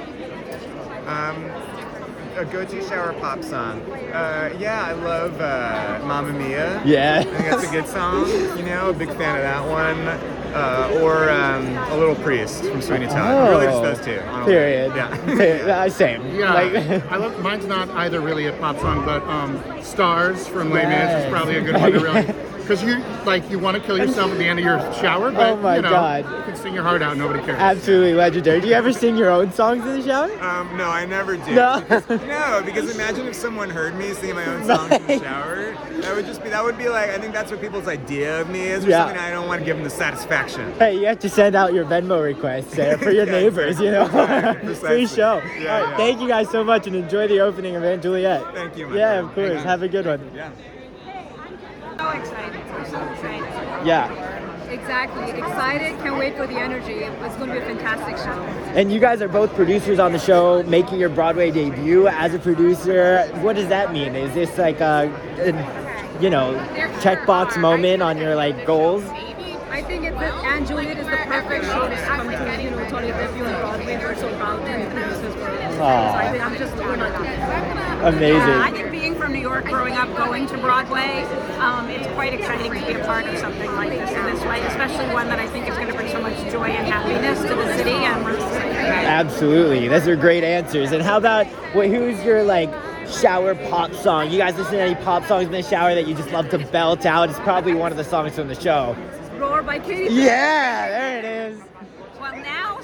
[1.06, 1.50] Um,
[2.36, 3.80] a go-to shower pop song.
[4.12, 6.82] Uh, yeah, I love uh, Mamma Mia.
[6.84, 7.20] Yeah.
[7.20, 8.26] I think that's a good song.
[8.58, 10.34] You know, a big fan of that one.
[10.54, 13.48] Uh, or um, A Little Priest from Sweeney Todd.
[13.50, 14.20] Really, just those two.
[14.28, 14.52] honestly.
[14.52, 14.92] Period.
[14.94, 15.24] Yeah.
[15.36, 15.68] Period.
[15.68, 16.34] Uh, Same.
[16.36, 17.40] Yeah, Like, I love.
[17.42, 21.56] Mine's not either really a pop song, but um, "Stars" from Les Mis is probably
[21.56, 22.22] a good one to really,
[22.58, 25.50] because you like you want to kill yourself at the end of your shower, but
[25.50, 26.24] Oh my you know, God.
[26.24, 27.58] you can sing your heart out, nobody cares.
[27.58, 28.60] Absolutely legendary.
[28.60, 30.30] Do you ever sing your own songs in the shower?
[30.40, 31.52] Um, no, I never do.
[31.52, 31.84] No.
[32.26, 35.72] Because, no, because imagine if someone heard me singing my own songs in the shower.
[36.00, 38.50] That would just be, that would be like, I think that's what people's idea of
[38.50, 39.04] me is, or Yeah.
[39.06, 40.72] something I don't want to give them the satisfaction.
[40.78, 43.78] Hey, you have to send out your Venmo requests there uh, for your Yeah, neighbors,
[43.80, 44.08] you know?
[44.08, 44.74] Precisely.
[44.88, 45.42] Free show.
[45.58, 45.96] Yeah, All right, yeah.
[45.96, 48.42] Thank you guys so much and enjoy the opening of & Juliet.
[48.54, 49.26] Thank you, my Yeah, friend.
[49.28, 49.64] of course.
[49.64, 50.30] Have a good one.
[50.34, 50.50] Yeah.
[51.96, 52.60] So excited.
[52.60, 53.86] I'm so excited.
[53.86, 54.53] Yeah.
[54.70, 55.30] Exactly.
[55.30, 55.98] Excited.
[56.00, 56.94] Can't wait for the energy.
[57.04, 58.32] It's going to be a fantastic show.
[58.74, 62.38] And you guys are both producers on the show, making your Broadway debut as a
[62.38, 63.26] producer.
[63.40, 64.14] What does that mean?
[64.16, 66.54] Is this like a, a you know,
[67.00, 69.04] checkbox moment on your like goals?
[69.04, 72.88] I think it's that & Juliet is the perfect show to come to, you know,
[72.88, 73.98] Tony debut on Broadway.
[73.98, 75.34] We're so proud to be producers.
[75.34, 76.74] So I think I'm just,
[78.04, 78.36] Amazing.
[78.36, 78.93] Yeah,
[79.34, 81.22] I think being from New York, growing up, going to Broadway,
[81.58, 84.60] um, it's quite exciting to be a part of something like this in this way,
[84.60, 87.48] especially one that I think is going to bring so much joy and happiness to
[87.48, 87.90] the city.
[87.90, 88.76] And we're excited.
[88.76, 89.88] Absolutely.
[89.88, 90.92] Those are great answers.
[90.92, 92.70] And how about what who's your like
[93.08, 94.30] shower pop song?
[94.30, 96.58] You guys listen to any pop songs in the shower that you just love to
[96.58, 97.28] belt out?
[97.28, 98.96] It's probably one of the songs from the show.
[99.36, 100.26] Roar by Katy Perry.
[100.26, 101.60] Yeah, there it is.
[102.20, 102.83] Well, now since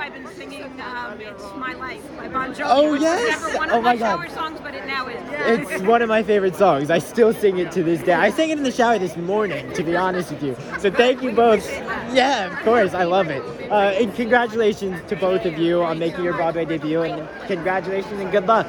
[0.00, 3.42] I've been singing um, "It's My Life" by Bon Jovi, Oh, which yes.
[3.42, 4.16] never one Oh, of my my, God.
[4.26, 5.70] shower songs, but it now is.
[5.70, 6.90] It's one of my favorite songs.
[6.90, 8.14] I still sing it to this day.
[8.14, 10.56] I sang it in the shower this morning, to be honest with you.
[10.78, 11.68] So thank you both.
[12.14, 12.94] Yeah, of course.
[12.94, 13.42] I love it.
[13.70, 17.02] Uh, and congratulations to both of you on making your Broadway debut.
[17.02, 18.66] And congratulations and good luck.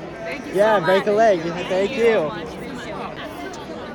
[0.54, 1.40] yeah, break a leg.
[1.42, 2.61] Thank you.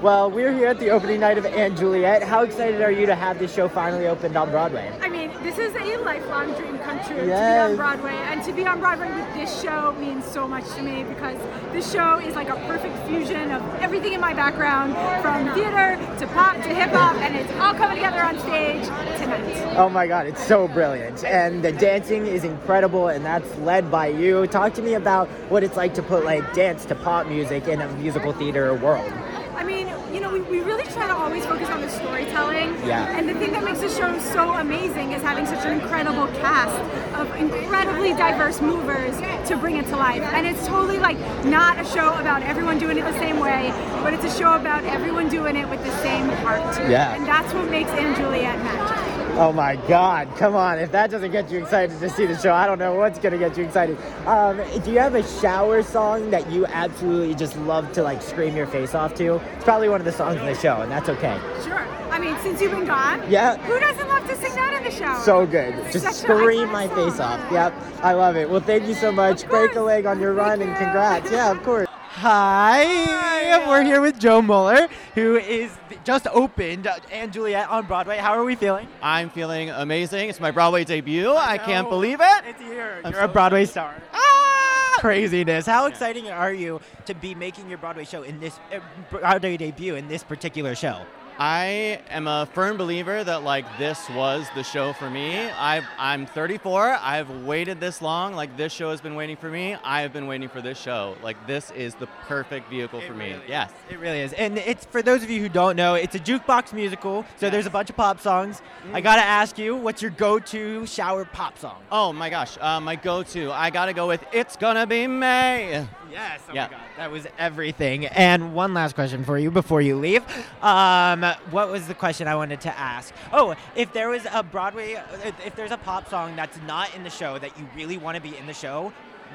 [0.03, 2.23] Well, we're here at the opening night of & Juliet.
[2.23, 4.93] How excited are you to have this show finally opened on Broadway?
[5.01, 8.53] I mean, this is a lifelong dream come true to be on Broadway, and to
[8.53, 11.39] be on Broadway with this show means so much to me because
[11.73, 16.27] this show is like a perfect fusion of everything in my background, from theater to
[16.35, 18.85] pop to hip hop, and it's all coming together on stage
[19.19, 19.77] tonight.
[19.79, 21.25] Oh my god, it's so brilliant.
[21.25, 24.47] And the dancing is incredible and that's led by you.
[24.47, 27.81] Talk to me about what it's like to put like dance to pop music in
[27.81, 29.11] a musical theater world.
[29.57, 32.75] I mean, you know, we, we really try to always focus on the storytelling.
[32.87, 33.17] Yeah.
[33.17, 36.77] And the thing that makes the show so amazing is having such an incredible cast
[37.15, 39.17] of incredibly diverse movers
[39.49, 40.23] to bring it to life.
[40.23, 44.13] And it's totally like not a show about everyone doing it the same way, but
[44.13, 46.77] it's a show about everyone doing it with the same heart.
[46.91, 47.15] Yeah.
[47.15, 49.06] And that's what makes & Juliet magic.
[49.39, 50.79] Oh my god, come on.
[50.79, 53.37] If that doesn't get you excited to see the show, I don't know what's gonna
[53.37, 53.99] get you excited.
[54.27, 58.57] Um, do you have a shower song that you absolutely just love to like scream
[58.57, 59.35] your face off to?
[59.35, 61.39] It's probably one of the songs in the show, and that's okay.
[61.63, 61.87] Sure.
[62.11, 63.59] I mean, since you've been gone, Yeah.
[63.59, 65.21] who doesn't love to sing that in the shower?
[65.23, 65.75] So good.
[65.93, 67.11] Just scream my song.
[67.11, 67.53] face off.
[67.53, 67.75] Yep.
[68.03, 68.49] I love it.
[68.49, 69.47] Well, thank you so much.
[69.49, 71.31] Break a leg on your run and congrats.
[71.31, 71.86] Yeah, of course.
[72.19, 73.69] Hi.
[73.69, 75.71] We're here with Joe Muller, who is
[76.03, 78.17] just opened & Juliet on Broadway.
[78.17, 78.89] How are we feeling?
[79.03, 80.31] I'm feeling amazing.
[80.31, 81.35] It's my Broadway debut.
[81.37, 82.45] I, can't believe it.
[82.47, 83.03] It's here.
[83.05, 83.95] I'm You're a so- Broadway star.
[84.15, 84.97] Ah!
[84.99, 85.67] Craziness.
[85.67, 88.79] How exciting are you to be making your Broadway show in this uh,
[89.11, 91.03] Broadway debut in this particular show?
[91.39, 95.37] I am a firm believer that like this was the show for me.
[95.37, 96.99] I've, I'm 34.
[97.01, 98.35] I've waited this long.
[98.35, 99.77] Like this show has been waiting for me.
[99.85, 101.15] I have been waiting for this show.
[101.23, 103.37] Like this is the perfect vehicle for me.
[103.47, 103.71] Yes.
[103.91, 104.33] It really is.
[104.33, 107.25] And it's for those of you who don't know, it's a jukebox musical.
[107.37, 108.63] So there's a bunch of pop songs.
[108.93, 111.77] I got to ask you, what's your go-to shower pop song?
[111.93, 113.53] Oh my gosh, uh, my go-to.
[113.53, 115.87] I gotta go with "It's Gonna Be May."
[116.17, 116.41] Yes.
[116.49, 116.65] Oh yeah.
[116.67, 118.07] my God, that was everything.
[118.07, 120.25] And one last question for you before you leave.
[120.63, 123.13] Um, what was the question I wanted to ask?
[123.35, 124.93] Oh, if there was a Broadway,
[125.25, 128.17] if, if there's a pop song that's not in the show that you really want
[128.17, 128.93] to be in the show,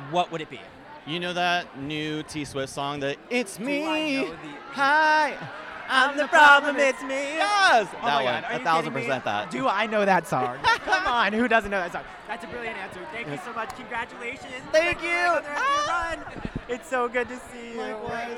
[0.10, 0.60] what would it be?
[1.06, 4.38] You know that new T Swift song that "It's I Me." know the-
[4.72, 5.38] Hi.
[5.92, 7.36] I'm the problem, it's me.
[7.36, 7.88] Yes.
[8.02, 8.44] Oh that my one.
[8.46, 9.52] Are a thousand percent that.
[9.52, 10.58] Do I know that song?
[10.64, 12.04] Come on, who doesn't know that song?
[12.28, 13.02] That's a brilliant answer.
[13.12, 13.76] Thank you so much.
[13.76, 14.64] Congratulations.
[14.72, 15.10] Thank you.
[15.10, 16.52] On the rest of your run.
[16.70, 17.82] It's so good to see you.
[17.82, 18.38] I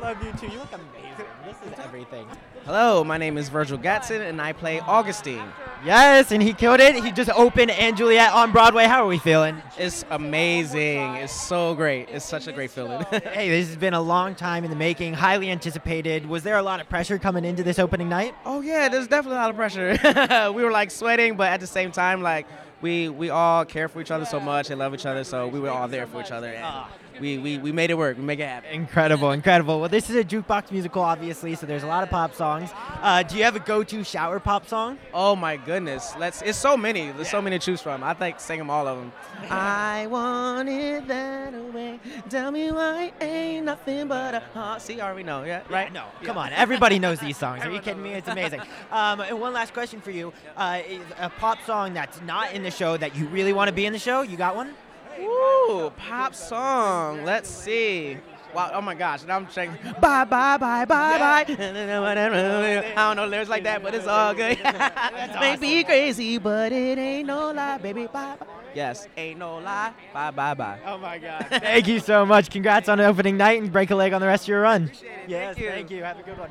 [0.00, 0.46] love you too.
[0.46, 1.26] You look amazing.
[1.44, 2.26] This is everything.
[2.64, 5.44] Hello, my name is Virgil Gadson, and I play Augustine.
[5.84, 7.02] Yes, and he killed it.
[7.02, 8.84] He just opened and Juliet on Broadway.
[8.84, 9.62] How are we feeling?
[9.78, 11.16] It's amazing.
[11.16, 12.08] It's so great.
[12.10, 13.04] It's such a great feeling.
[13.10, 16.26] hey, this has been a long time in the making, highly anticipated.
[16.26, 18.34] Was there a lot of pressure coming into this opening night?
[18.44, 20.52] oh yeah, there's definitely a lot of pressure.
[20.54, 22.46] we were like sweating, but at the same time, like
[22.80, 25.60] we we all care for each other so much and love each other, so we
[25.60, 26.48] were all there for each other.
[26.48, 26.90] And ah.
[27.20, 28.16] We, we, we made it work.
[28.16, 28.70] We make it happen.
[28.70, 29.80] Incredible, incredible.
[29.80, 32.70] Well, this is a jukebox musical, obviously, so there's a lot of pop songs.
[33.00, 34.98] Uh, do you have a go-to shower pop song?
[35.12, 36.42] Oh my goodness, let's.
[36.42, 37.10] It's so many.
[37.12, 38.02] There's so many to choose from.
[38.02, 39.12] I think sing them all of them.
[39.50, 42.00] I want it that way.
[42.28, 44.82] Tell me why ain't nothing but a heart.
[44.82, 45.44] See, I already know.
[45.44, 45.92] Yeah, right.
[45.92, 46.52] No, come on.
[46.52, 47.64] Everybody knows these songs.
[47.64, 48.12] Are you kidding me?
[48.12, 48.60] It's amazing.
[48.90, 50.80] Um, and one last question for you: uh,
[51.18, 53.92] a pop song that's not in the show that you really want to be in
[53.92, 54.22] the show.
[54.22, 54.74] You got one?
[55.20, 57.24] Ooh, pop song.
[57.24, 58.18] Let's see.
[58.54, 59.76] Wow, oh my gosh, now I'm checking.
[60.00, 61.44] Bye, bye, bye, bye, bye.
[61.48, 64.58] I don't know lyrics like that, but it's all good.
[65.40, 68.06] May be crazy, but it ain't no lie, baby.
[68.06, 68.46] Bye, bye.
[68.74, 69.92] Yes, ain't no lie.
[70.14, 70.78] Bye, bye, bye.
[70.86, 71.46] Oh my God.
[71.50, 72.48] Thank you so much.
[72.50, 74.90] Congrats on the opening night and break a leg on the rest of your run.
[75.26, 75.70] Yes, Thank you.
[75.70, 76.02] thank you.
[76.04, 76.50] Have a good one.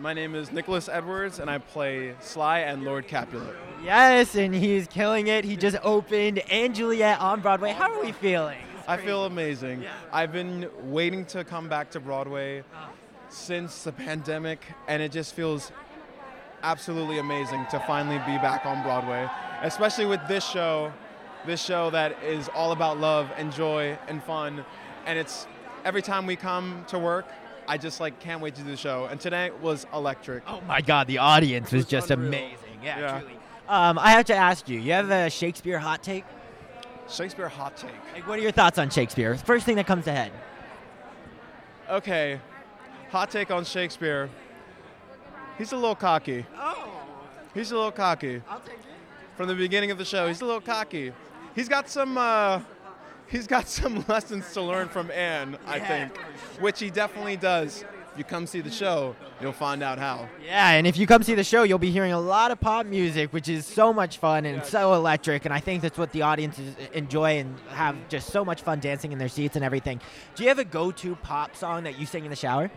[0.00, 3.54] My name is Nicholas Edwards, and I play Sly and Lord Capulet.
[3.84, 5.44] Yes, and he's killing it.
[5.44, 7.72] He just opened and Juliet on Broadway.
[7.72, 8.56] How are we feeling?
[8.88, 9.84] I feel amazing.
[10.10, 12.64] I've been waiting to come back to Broadway
[13.28, 15.70] since the pandemic, and it just feels
[16.62, 19.28] absolutely amazing to finally be back on Broadway,
[19.60, 20.94] especially with this show,
[21.44, 24.64] this show that is all about love and joy and fun,
[25.04, 25.46] and it's
[25.84, 27.26] every time we come to work.
[27.70, 30.42] I just like can't wait to do the show, and today was electric.
[30.48, 32.58] Oh my God, the audience was just amazing.
[32.82, 33.34] Yeah, truly.
[33.68, 36.24] Um, I have to ask you, you have a Shakespeare hot take?
[37.08, 37.92] Shakespeare hot take.
[38.12, 39.36] Like, what are your thoughts on Shakespeare?
[39.36, 40.32] First thing that comes to head.
[41.88, 42.40] Okay,
[43.12, 44.28] hot take on Shakespeare.
[45.56, 46.44] He's a little cocky.
[46.58, 46.90] Oh.
[47.54, 48.42] He's a little cocky.
[48.50, 48.84] I'll take it.
[49.36, 51.12] From the beginning of the show, he's a little cocky.
[51.54, 52.18] He's got some.
[52.18, 52.62] Uh,
[53.30, 56.16] he's got some lessons to learn from Anne, I think,
[56.60, 57.84] which he definitely does.
[58.12, 60.28] If you come see the show, you'll find out how.
[60.44, 62.84] Yeah, and if you come see the show, you'll be hearing a lot of pop
[62.84, 65.44] music, which is so much fun and so electric.
[65.44, 68.80] And I think that's what the audiences uh, enjoy and have just so much fun
[68.80, 70.00] dancing in their seats and everything.
[70.34, 72.68] Do you have a go-to pop song that you sing in the shower?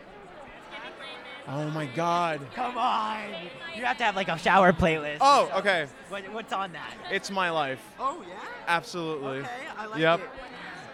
[1.47, 2.41] Oh my God.
[2.55, 3.19] Come on,
[3.75, 5.17] you have to have like a shower playlist.
[5.19, 5.87] Oh, okay.
[6.09, 6.93] What, what's on that?
[7.11, 7.81] It's my life.
[7.99, 8.35] Oh yeah.
[8.67, 9.39] Absolutely.
[9.39, 10.19] Okay, I like yep.
[10.21, 10.29] it.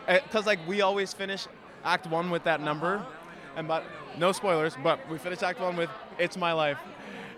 [0.07, 1.45] Eh, because like we always finish
[1.83, 3.09] Act One with that number, uh-huh.
[3.57, 3.83] and but
[4.17, 6.79] no spoilers, but we finish Act One with "It's My Life,"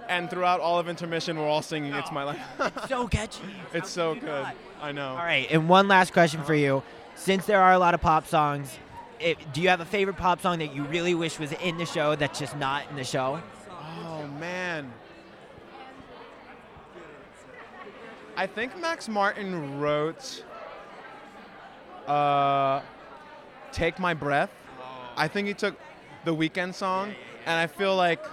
[0.07, 3.41] and throughout all of intermission, we're all singing "It's My Life." it's so catchy.
[3.73, 4.45] It's so good.
[4.81, 5.09] I know.
[5.09, 6.81] All right, and one last question for you.
[7.15, 8.77] Since there are a lot of pop songs,
[9.21, 11.85] it, do you have a favorite pop song that you really wish was in the
[11.85, 13.41] show that's just not in the show?
[13.69, 14.91] Oh man.
[18.35, 20.43] I think Max Martin wrote
[22.07, 22.81] uh,
[23.71, 24.51] Take My Breath.
[25.15, 25.75] I think he took
[26.25, 27.13] the Weeknd song,
[27.45, 28.23] and I feel like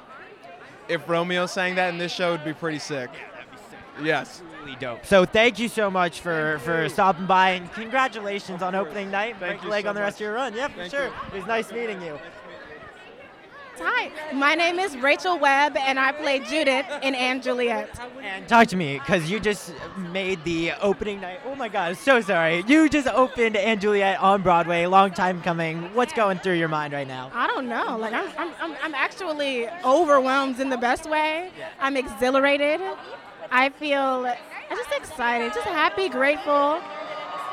[0.89, 3.11] if Romeo sang that in this show, it'd be pretty sick.
[4.03, 4.43] Yes.
[4.69, 5.07] Really dope.
[5.07, 9.39] So thank you so much for, for stopping by and congratulations on opening night.
[9.39, 10.21] Break a you leg so on the rest much.
[10.21, 10.55] of your run.
[10.55, 11.07] Yeah, for Thank sure.
[11.07, 11.13] you.
[11.33, 12.19] It was nice meeting you.
[13.81, 17.89] Hi, my name is Rachel Webb, and I play Judith in & Juliet.
[18.21, 21.41] And talk to me, because you just made the opening night.
[21.47, 22.65] Oh my God, so sorry.
[22.67, 24.85] You just opened & Juliet on Broadway.
[24.85, 25.95] Long time coming.
[25.95, 27.31] What's going through your mind right now?
[27.33, 27.97] I don't know.
[27.97, 31.53] Like I'm, I'm, I'm, I'm actually overwhelmed in the best way.
[31.81, 32.81] I'm exhilarated.
[33.51, 34.31] I feel
[34.71, 36.81] I'm just excited, just happy, grateful.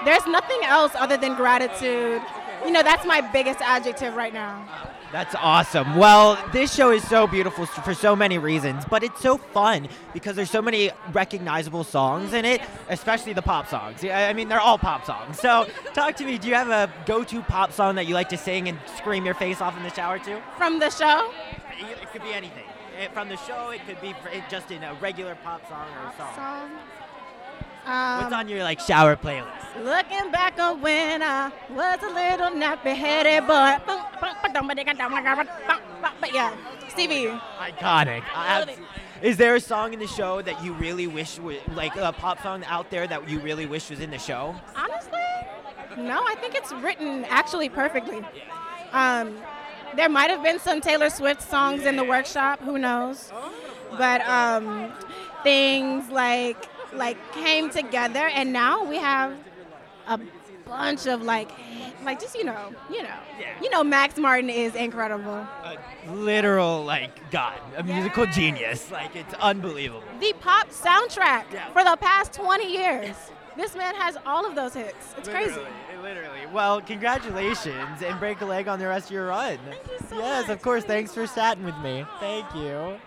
[0.04, 2.22] There's nothing else other than gratitude.
[2.66, 4.68] You know, that's my biggest adjective right now.
[5.12, 5.96] That's awesome.
[5.96, 10.36] Well, this show is so beautiful for so many reasons, but it's so fun because
[10.36, 14.04] there's so many recognizable songs in it, especially the pop songs.
[14.04, 15.40] Yeah, I mean, they're all pop songs.
[15.40, 16.38] So, talk to me.
[16.38, 19.36] Do you have a go-to pop song that you like to sing and scream your
[19.36, 20.42] face off in the shower to?
[20.58, 21.32] From the show?
[21.80, 22.66] It could be anything.
[23.14, 24.14] From the show, it could be
[24.50, 26.72] just in a regular pop song or a song.
[26.72, 26.95] What's
[27.86, 29.52] Um, on your like shower playlist?
[29.84, 33.78] Looking back on when I was a little nappy-headed boy.
[36.20, 36.56] But yeah,
[36.90, 37.28] Stevie.
[37.60, 38.24] Iconic.
[39.22, 41.40] Is there a song in the show that you really wish,
[41.74, 44.56] like a pop song out there that you really wish was in the show?
[44.76, 45.20] Honestly,
[45.98, 46.24] no.
[46.26, 48.24] I think it's written actually perfectly.
[48.92, 49.38] Um,
[49.96, 52.62] there might have been some Taylor Swift songs in the workshop.
[52.62, 53.32] Who knows?
[53.98, 54.92] But um,
[55.44, 56.58] things like
[56.98, 59.34] like came together, and now we have
[60.08, 60.20] a
[60.66, 61.50] bunch of like,
[62.04, 63.16] like just you know, you know,
[63.62, 65.34] you know, Max Martin is incredible.
[65.64, 65.78] A
[66.10, 68.92] Literal like god, a musical genius.
[68.92, 70.04] Like it's unbelievable.
[70.20, 73.16] The pop soundtrack for the past 20 years.
[73.58, 75.16] This man has all of those hits.
[75.18, 75.52] It's crazy.
[75.52, 75.72] Literally,
[76.04, 76.46] Literally.
[76.54, 79.58] Well, congratulations and break a leg on the rest of your run.
[80.12, 80.84] yes, of course.
[80.84, 82.06] Thanks for chatting with me.
[82.20, 83.00] Thank you.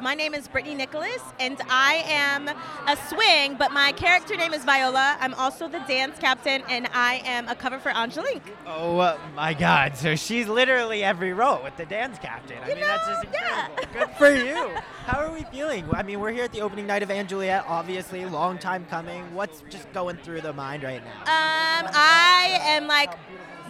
[0.00, 4.64] My name is Brittany Nicholas, and I am a swing, but my character name is
[4.64, 5.16] Viola.
[5.20, 8.42] I'm also the dance captain, and I am a cover for Angelique.
[8.66, 9.96] Oh uh, my God!
[9.96, 12.58] So she's literally every role with the dance captain.
[12.62, 13.76] I mean, that's just incredible.
[13.92, 14.70] Good for you.
[15.06, 15.86] How are we feeling?
[15.92, 17.64] I mean, we're here at the opening night of & Juliet.
[17.68, 19.22] Obviously, long time coming.
[19.34, 21.20] What's just going through the mind right now?
[21.20, 23.14] Um, I am like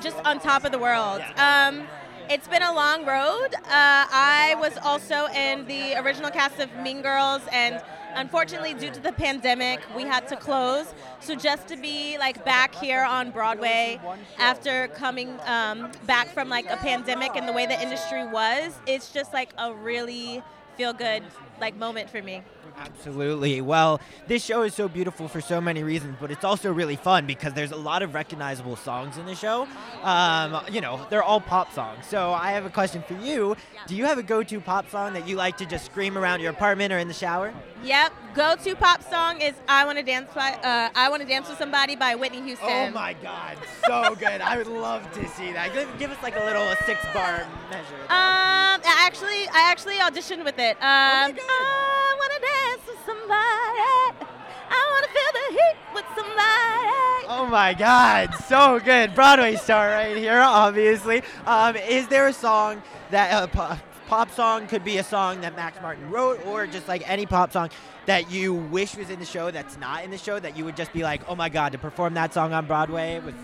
[0.01, 1.23] just on top of the world.
[1.37, 1.87] Um,
[2.31, 3.55] it's been a long road.
[3.55, 7.83] Uh, I was also in the original cast of Mean Girls, and
[8.15, 10.87] unfortunately, due to the pandemic, we had to close.
[11.21, 14.01] So just to be like back here on Broadway
[14.39, 19.13] after coming um, back from like a pandemic and the way the industry was, it's
[19.13, 20.43] just like a really
[20.77, 21.23] feel good
[21.61, 22.43] like moment for me.
[22.77, 23.61] Absolutely.
[23.61, 27.25] Well, this show is so beautiful for so many reasons, but it's also really fun
[27.25, 29.69] because there's a lot of recognizable songs in the show.
[30.03, 32.05] Um, you know, they're all pop songs.
[32.07, 33.57] So I have a question for you.
[33.87, 36.51] Do you have a go-to pop song that you like to just scream around your
[36.51, 37.55] apartment or in the shower?
[37.85, 38.13] Yep.
[38.35, 41.59] Go-to pop song is "I Want to Dance" by uh, "I Want to Dance with
[41.59, 42.69] Somebody" by Whitney Houston.
[42.69, 44.41] Oh my God, so good!
[44.41, 45.73] I would love to see that.
[45.73, 47.95] Give, give us like a little six-bar measure.
[48.09, 50.77] Um, I actually, I actually auditioned with it.
[50.83, 54.29] Um, I wanna dance with somebody.
[54.71, 57.27] I wanna feel the heat with somebody.
[57.29, 59.15] Oh my God, so good!
[59.15, 61.23] Broadway star right here, obviously.
[61.47, 65.57] Um, is there a song that uh, pop, pop song could be a song that
[65.57, 67.71] Max Martin wrote, or just like any pop song
[68.07, 70.77] that you wish was in the show that's not in the show that you would
[70.77, 73.35] just be like, oh my God, to perform that song on Broadway was.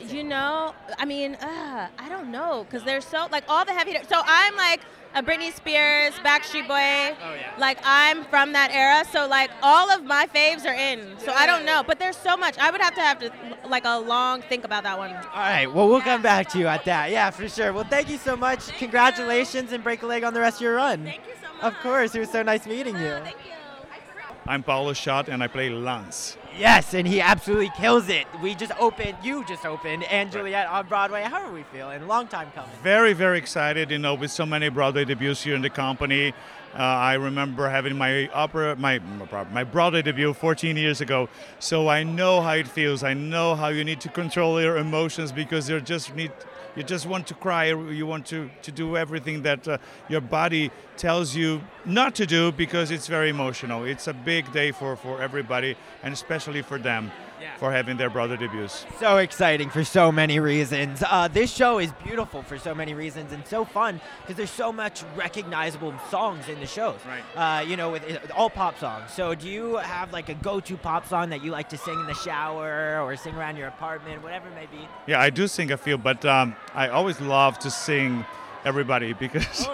[0.00, 3.96] You know, I mean, uh, I don't know, cause there's so like all the heavy.
[4.08, 4.80] So I'm like
[5.14, 7.16] a Britney Spears, Backstreet Boy.
[7.22, 7.52] Oh yeah.
[7.58, 11.18] Like I'm from that era, so like all of my faves are in.
[11.18, 12.58] So I don't know, but there's so much.
[12.58, 13.32] I would have to have to
[13.68, 15.10] like a long think about that one.
[15.10, 17.10] All right, well, we'll come back to you at that.
[17.10, 17.72] Yeah, for sure.
[17.72, 18.68] Well, thank you so much.
[18.78, 21.04] Congratulations and break a leg on the rest of your run.
[21.04, 21.62] Thank you so much.
[21.62, 23.18] Of course, it was so nice meeting you.
[24.46, 26.36] I'm Paulo Szot and I play Lance.
[26.58, 28.26] Yes, and he absolutely kills it.
[28.42, 31.22] We just opened, you just opened, and Juliet on Broadway.
[31.22, 32.06] How are we feeling?
[32.06, 32.70] Long time coming.
[32.82, 36.34] Very, very excited, you know, with so many Broadway debuts here in the company.
[36.74, 38.98] Uh, I remember having my opera, my
[39.52, 41.28] my Broadway debut 14 years ago,
[41.58, 43.02] so I know how it feels.
[43.02, 46.32] I know how you need to control your emotions because you just need,
[46.76, 47.66] you just want to cry.
[47.66, 52.52] You want to to do everything that uh, your body tells you not to do
[52.52, 53.84] because it's very emotional.
[53.84, 57.10] It's a big day for for everybody, and especially for them.
[57.58, 58.84] For having their brother debuts.
[58.98, 61.02] So exciting for so many reasons.
[61.08, 64.72] Uh, this show is beautiful for so many reasons and so fun because there's so
[64.72, 66.98] much recognizable songs in the shows.
[67.06, 67.22] Right.
[67.36, 69.12] Uh, you know, with, with all pop songs.
[69.12, 72.06] So do you have like a go-to pop song that you like to sing in
[72.06, 74.86] the shower or sing around your apartment, whatever it may be?
[75.06, 78.24] Yeah, I do sing a few, but um, I always love to sing
[78.64, 79.66] everybody because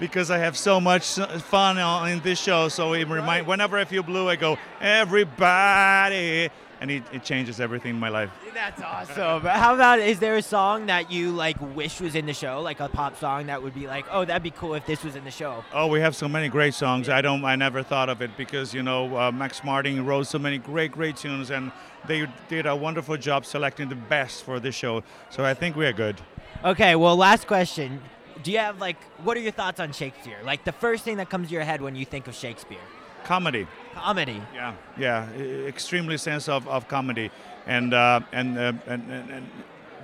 [0.00, 2.68] because I have so much fun on- in this show.
[2.68, 6.50] So it remind whenever I feel blue, I go everybody,
[6.82, 8.28] and it, it changes everything in my life.
[8.52, 9.42] That's awesome.
[9.42, 12.80] How about is there a song that you like wish was in the show, like
[12.80, 15.22] a pop song that would be like, oh, that'd be cool if this was in
[15.22, 15.64] the show?
[15.72, 17.08] Oh, we have so many great songs.
[17.08, 17.44] I don't.
[17.44, 20.90] I never thought of it because you know uh, Max Martin wrote so many great,
[20.90, 21.70] great tunes, and
[22.08, 25.04] they did a wonderful job selecting the best for this show.
[25.30, 26.20] So I think we are good.
[26.64, 28.00] Okay, well, last question.
[28.42, 30.38] Do you have like, what are your thoughts on Shakespeare?
[30.44, 32.80] Like the first thing that comes to your head when you think of Shakespeare?
[33.24, 33.66] Comedy.
[33.94, 34.42] Comedy.
[34.54, 34.74] Yeah.
[34.98, 35.30] Yeah.
[35.66, 37.30] Extremely sense of, of comedy,
[37.66, 39.46] and uh, and, uh, and and and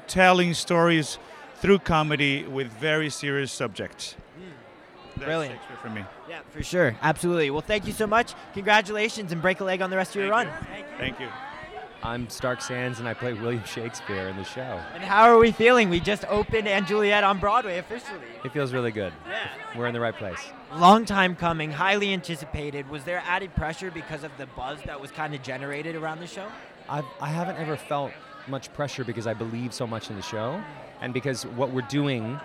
[0.07, 1.19] telling stories
[1.57, 4.15] through comedy with very serious subjects.
[5.17, 5.59] That's Brilliant.
[5.83, 6.05] For me.
[6.29, 6.97] Yeah, for sure.
[7.03, 7.51] Absolutely.
[7.51, 8.35] Well, thank you so much.
[8.55, 10.49] Congratulations and break a leg on the rest of your run.
[10.99, 11.29] Thank you.
[12.03, 14.81] I'm Stark Sands and I play William Shakespeare in the show.
[14.95, 15.91] And how are we feeling?
[15.91, 18.21] We just opened and Juliet on Broadway officially.
[18.45, 19.13] It feels really good.
[19.29, 19.49] Yeah.
[19.77, 20.39] We're in the right place.
[20.77, 22.89] Long time coming, highly anticipated.
[22.89, 26.27] Was there added pressure because of the buzz that was kind of generated around the
[26.29, 26.47] show?
[26.89, 28.13] I've, I haven't ever felt
[28.47, 30.63] much pressure because I believe so much in the show,
[31.01, 32.41] and because what we're doing,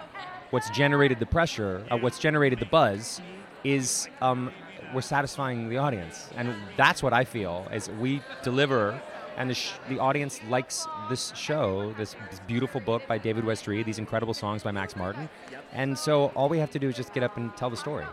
[0.50, 3.22] what's generated the pressure, uh, what's generated the buzz,
[3.64, 4.52] is um,
[4.94, 9.00] we're satisfying the audience, and that's what I feel is we deliver,
[9.38, 13.68] and the, sh- the audience likes this show, this, this beautiful book by David West
[13.68, 15.30] Read, these incredible songs by Max Martin,
[15.72, 18.06] and so all we have to do is just get up and tell the story,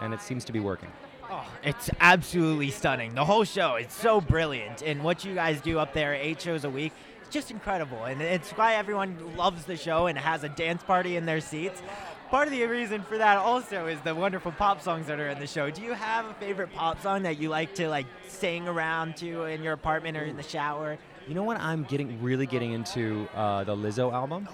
[0.00, 0.90] and it seems to be working.
[1.32, 3.14] Oh, it's absolutely stunning.
[3.14, 4.82] The whole show, it's so brilliant.
[4.82, 8.04] And what you guys do up there, eight shows a week, it's just incredible.
[8.04, 11.82] And it's why everyone loves the show and has a dance party in their seats.
[12.30, 15.40] Part of the reason for that also is the wonderful pop songs that are in
[15.40, 15.68] the show.
[15.68, 19.46] Do you have a favorite pop song that you like to like sing around to
[19.46, 20.96] in your apartment or in the shower?
[21.26, 21.58] You know what?
[21.58, 24.48] I'm getting really getting into uh, the Lizzo album.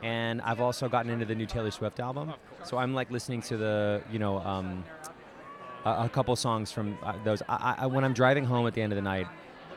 [0.00, 2.34] And I've also gotten into the new Taylor Swift album.
[2.62, 4.84] So I'm like listening to the, you know, um,
[5.84, 7.42] a, a couple songs from uh, those.
[7.48, 9.26] I, I, when I'm driving home at the end of the night,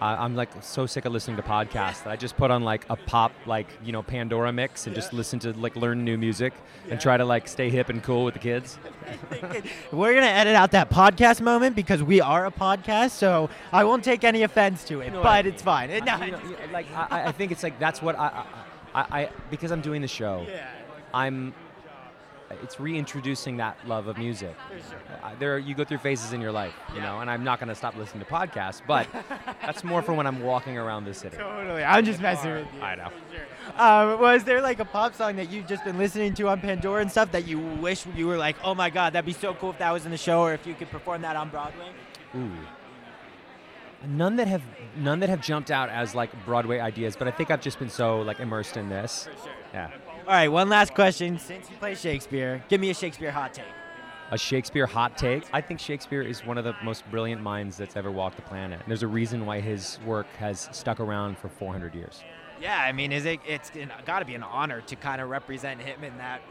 [0.01, 2.85] I, I'm like so sick of listening to podcasts that I just put on like
[2.89, 6.53] a pop, like you know, Pandora mix and just listen to like learn new music
[6.89, 8.77] and try to like stay hip and cool with the kids.
[9.91, 14.03] We're gonna edit out that podcast moment because we are a podcast, so I won't
[14.03, 15.13] take any offense to it.
[15.13, 15.89] But I- it's fine.
[15.91, 16.39] I- No, you know,
[16.71, 18.43] like I, I think it's like that's what I,
[18.93, 20.45] I, I, I because I'm doing the show.
[21.13, 21.53] I'm.
[22.63, 24.55] It's reintroducing that love of music.
[25.23, 27.69] I- There, you go through phases in your life, you know, and I'm not going
[27.69, 29.07] to stop listening to podcasts, but
[29.61, 31.37] that's more for when I'm walking around the city.
[31.37, 32.81] Totally, I'm just messing with you.
[32.81, 33.09] I know.
[33.77, 37.01] Um, was there like a pop song that you've just been listening to on Pandora
[37.01, 39.71] and stuff that you wish you were like, oh my god, that'd be so cool
[39.71, 41.89] if that was in the show or if you could perform that on Broadway?
[42.35, 42.51] Ooh.
[44.07, 44.61] None that have
[44.97, 47.89] none that have jumped out as like Broadway ideas, but I think I've just been
[47.89, 49.27] so like immersed in this.
[49.73, 49.89] Yeah.
[50.27, 51.37] All right, one last question.
[51.37, 53.65] Since you play Shakespeare, give me a Shakespeare hot take.
[54.31, 55.43] A Shakespeare hot take.
[55.53, 58.79] I think Shakespeare is one of the most brilliant minds that's ever walked the planet.
[58.79, 62.23] And there's a reason why his work has stuck around for 400 years.
[62.59, 63.39] Yeah, I mean, is it?
[63.45, 63.71] It's
[64.05, 66.41] got to be an honor to kind of represent him in that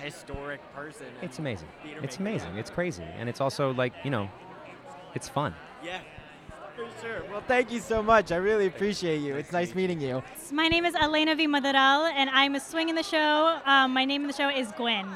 [0.00, 1.08] historic person.
[1.20, 1.68] It's amazing.
[2.02, 2.56] It's amazing.
[2.56, 3.04] It's crazy.
[3.18, 4.30] And it's also like, you know,
[5.14, 5.54] it's fun.
[5.84, 6.00] Yeah,
[6.78, 7.22] for sure.
[7.30, 8.30] Well, thank you so much.
[8.30, 9.34] I really appreciate you.
[9.34, 10.22] It's nice meeting you.
[10.52, 11.46] My name is Elena V.
[11.46, 13.58] Madoral, and I'm a swing in the show.
[13.66, 15.08] Um, my name in the show is Gwen.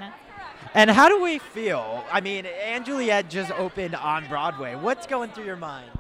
[0.75, 2.05] And how do we feel?
[2.11, 4.75] I mean, & Juliet just opened on Broadway.
[4.75, 5.91] What's going through your mind?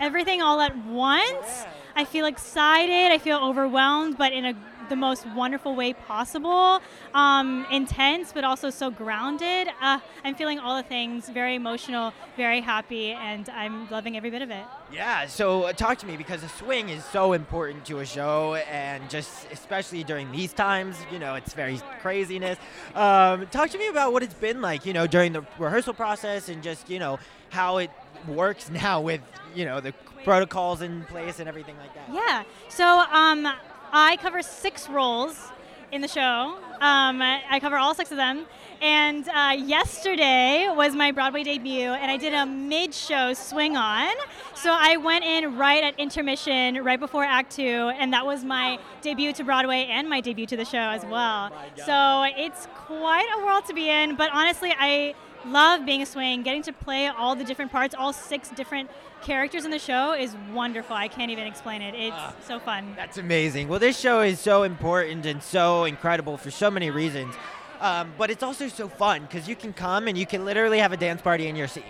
[0.00, 1.64] Everything all at once.
[1.94, 3.12] I feel excited.
[3.12, 4.54] I feel overwhelmed, but in a
[4.88, 6.80] the most wonderful way possible.
[7.14, 9.68] Um, intense, but also so grounded.
[9.80, 11.28] Uh, I'm feeling all the things.
[11.28, 14.64] Very emotional, very happy, and I'm loving every bit of it.
[14.92, 18.54] Yeah, so uh, talk to me because the swing is so important to a show,
[18.54, 22.58] and just especially during these times, you know, it's very craziness.
[22.94, 26.48] Um, talk to me about what it's been like, you know, during the rehearsal process,
[26.48, 27.18] and just you know
[27.50, 27.90] how it
[28.28, 29.20] works now with
[29.54, 29.92] you know the
[30.24, 32.12] protocols in place and everything like that.
[32.12, 32.42] Yeah.
[32.68, 33.48] So um,
[33.92, 35.50] I cover six roles
[35.92, 36.58] in the show.
[36.80, 38.46] Um, I cover all six of them.
[38.82, 44.14] And uh, yesterday was my Broadway debut, and I did a mid-show swing on.
[44.54, 47.62] So I went in right at intermission, right before Act Two,
[47.98, 51.50] and that was my debut to Broadway and my debut to the show as well.
[51.76, 54.16] So it's quite a world to be in.
[54.16, 55.14] But honestly, I
[55.46, 56.42] love being a swing.
[56.42, 58.90] Getting to play all the different parts, all six different
[59.26, 60.94] characters in the show is wonderful.
[60.94, 61.94] I can't even explain it.
[61.96, 62.94] It's so fun.
[62.94, 63.66] That's amazing.
[63.66, 67.34] Well, this show is so important and so incredible for so many reasons.
[67.80, 70.92] Um, but it's also so fun because you can come and you can literally have
[70.92, 71.84] a dance party in your seat.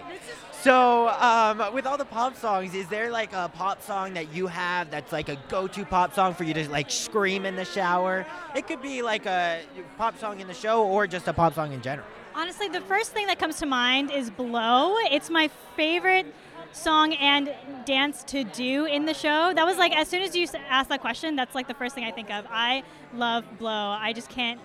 [0.63, 4.47] So, um, with all the pop songs, is there like a pop song that you
[4.47, 8.27] have that's like a go-to pop song for you to like scream in the shower?
[8.57, 9.61] It could be like a
[9.99, 12.09] pop song in the show or just a pop song in general.
[12.35, 14.97] Honestly, the first thing that comes to mind is Blow.
[15.11, 16.27] It's my favorite
[16.73, 17.55] song and
[17.85, 19.53] dance to do in the show.
[19.55, 22.05] That was like, as soon as you asked that question, that's like the first thing
[22.05, 22.47] I think of.
[22.51, 22.83] I
[23.15, 23.71] love Blow.
[23.71, 24.61] I just can't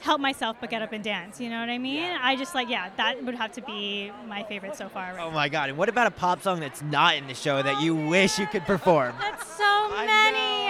[0.00, 1.40] help myself but get up and dance.
[1.40, 2.04] You know what I mean?
[2.04, 5.14] I just like, yeah, that would have to be my favorite so far.
[5.14, 5.68] Right Oh my god!
[5.70, 8.46] And what about a pop song that's not in the show that you wish you
[8.46, 9.14] could perform?
[9.20, 10.68] That's so many.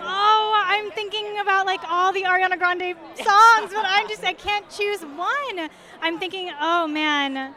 [0.00, 4.68] oh, I'm thinking about like all the Ariana Grande songs, but I'm just I can't
[4.70, 5.68] choose one.
[6.00, 7.54] I'm thinking, oh man,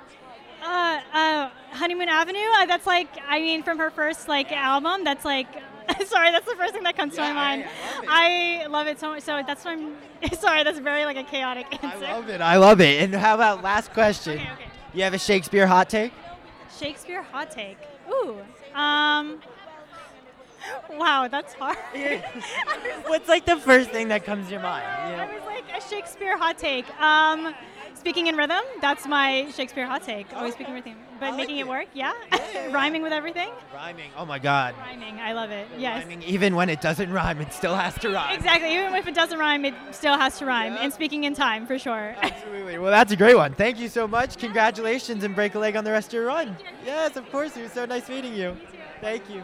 [0.62, 2.40] uh, uh, Honeymoon Avenue.
[2.40, 5.04] Uh, that's like, I mean, from her first like album.
[5.04, 5.48] That's like,
[6.06, 7.66] sorry, that's the first thing that comes to my mind.
[8.08, 9.24] I love it so much.
[9.24, 9.96] So that's what I'm.
[10.40, 12.06] Sorry, that's very like a chaotic answer.
[12.06, 12.42] I love it.
[12.42, 13.02] I love it.
[13.02, 14.40] And how about last question?
[14.94, 16.14] You have a Shakespeare hot take?
[16.78, 17.78] Shakespeare hot take.
[18.08, 18.38] Ooh.
[18.76, 19.40] Um.
[20.92, 21.78] Wow, that's hard.
[23.08, 24.86] What's like the first thing that comes to your mind?
[25.10, 25.24] you know?
[25.24, 26.86] I was like a Shakespeare hot take.
[27.02, 27.56] Um,
[28.02, 30.26] speaking in rhythm, that's my Shakespeare hot take.
[30.36, 32.14] Always speaking in rhythm, but making it work, yeah.
[32.72, 33.52] Rhyming with everything.
[33.72, 34.10] Rhyming.
[34.18, 34.74] Oh my god.
[34.80, 35.68] Rhyming, I love it.
[35.78, 36.04] Yes.
[36.04, 38.36] Rhyming, even when it doesn't rhyme, it still has to rhyme.
[38.36, 38.74] Exactly.
[38.74, 40.78] Even if it doesn't rhyme, it still has to rhyme.
[40.80, 42.16] And speaking in time, for sure.
[42.24, 42.80] Absolutely.
[42.80, 43.54] Well, that's a great one.
[43.54, 44.36] Thank you so much.
[44.38, 46.58] Congratulations and break a leg on the rest of your run.
[46.84, 47.56] Yes, of course.
[47.56, 48.58] It was so nice meeting you.
[49.00, 49.44] Thank you.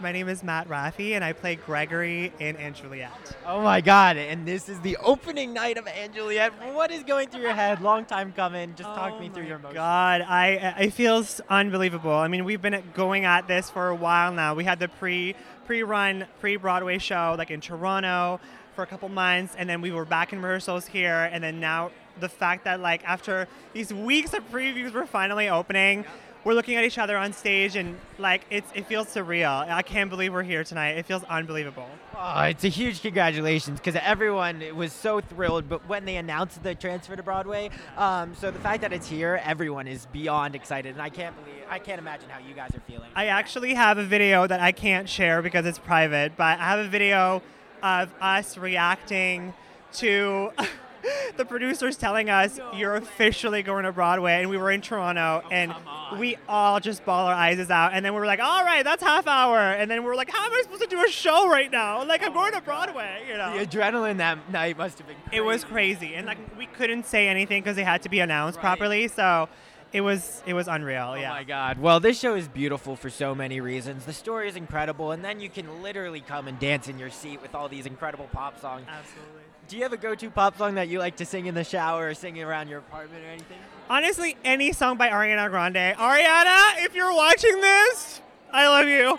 [0.00, 3.10] My name is Matt Raffy, and I play Gregory in And Juliet.
[3.44, 4.16] Oh my God!
[4.16, 6.52] And this is the opening night of And Juliet.
[6.72, 7.80] What is going through your head?
[7.80, 8.74] Long time coming.
[8.76, 9.74] Just talk oh me through your emotions.
[9.74, 12.12] God, I it feels unbelievable.
[12.12, 14.54] I mean, we've been going at this for a while now.
[14.54, 15.34] We had the pre
[15.66, 18.38] pre run pre Broadway show like in Toronto
[18.76, 21.90] for a couple months, and then we were back in rehearsals here, and then now
[22.20, 26.04] the fact that like after these weeks of previews, we're finally opening.
[26.48, 29.70] We're looking at each other on stage, and like it's it feels surreal.
[29.70, 30.92] I can't believe we're here tonight.
[30.92, 31.86] It feels unbelievable.
[32.16, 35.68] Oh, it's a huge congratulations because everyone was so thrilled.
[35.68, 37.68] But when they announced the transfer to Broadway,
[37.98, 41.64] um, so the fact that it's here, everyone is beyond excited, and I can't believe,
[41.68, 43.10] I can't imagine how you guys are feeling.
[43.14, 46.78] I actually have a video that I can't share because it's private, but I have
[46.78, 47.42] a video
[47.82, 49.52] of us reacting
[49.96, 50.52] to
[51.36, 55.74] the producers telling us you're officially going to Broadway, and we were in Toronto, and
[56.18, 59.02] we all just ball our eyes out, and then we were like, all right, that's
[59.02, 61.48] half hour, and then we were like, how am I supposed to do a show
[61.48, 62.04] right now?
[62.04, 63.58] Like I'm going to Broadway, you know.
[63.58, 65.16] The adrenaline that night must have been.
[65.32, 68.58] It was crazy, and like we couldn't say anything because they had to be announced
[68.60, 69.48] properly, so.
[69.90, 71.30] It was it was unreal, oh yeah.
[71.30, 71.78] Oh my God!
[71.78, 74.04] Well, this show is beautiful for so many reasons.
[74.04, 77.40] The story is incredible, and then you can literally come and dance in your seat
[77.40, 78.84] with all these incredible pop songs.
[78.86, 79.47] Absolutely.
[79.68, 82.08] Do you have a go-to pop song that you like to sing in the shower
[82.08, 83.58] or singing around your apartment or anything?
[83.90, 85.94] Honestly, any song by Ariana Grande.
[85.94, 89.18] Ariana, if you're watching this, I love you.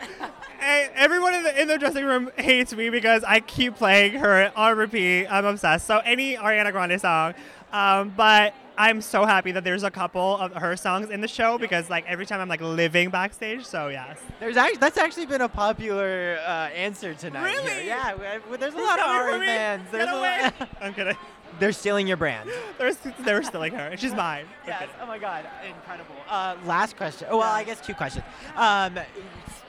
[0.96, 4.76] everyone in the in the dressing room hates me because I keep playing her on
[4.76, 5.28] repeat.
[5.28, 5.86] I'm obsessed.
[5.86, 7.36] So any Ariana Grande song.
[7.72, 11.58] Um, but I'm so happy that there's a couple of her songs in the show
[11.58, 13.66] because like every time I'm like living backstage.
[13.66, 14.18] So yes.
[14.40, 17.44] There's actually that's actually been a popular uh, answer tonight.
[17.44, 17.74] Really?
[17.74, 17.84] here.
[17.84, 18.16] Yeah.
[18.16, 19.84] we- we- There's a Who's lot of coming for Ari fans.
[19.84, 20.42] Get There's a away.
[20.44, 21.18] lot- I'm kidding.
[21.60, 22.50] They're stealing your brand.
[22.78, 23.98] They're, they're stealing her.
[23.98, 24.46] She's mine.
[24.66, 24.80] Yes.
[24.80, 24.96] kidding.
[25.02, 25.44] Oh my God.
[25.68, 26.16] Incredible.
[26.30, 27.28] Uh, last question.
[27.30, 28.24] Oh, well, I guess two questions.
[28.56, 28.98] Um,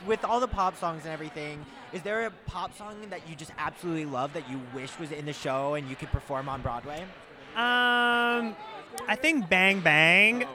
[0.07, 3.51] with all the pop songs and everything, is there a pop song that you just
[3.59, 7.05] absolutely love that you wish was in the show and you could perform on Broadway?
[7.57, 8.55] Um,
[9.09, 10.47] I think Bang Bang,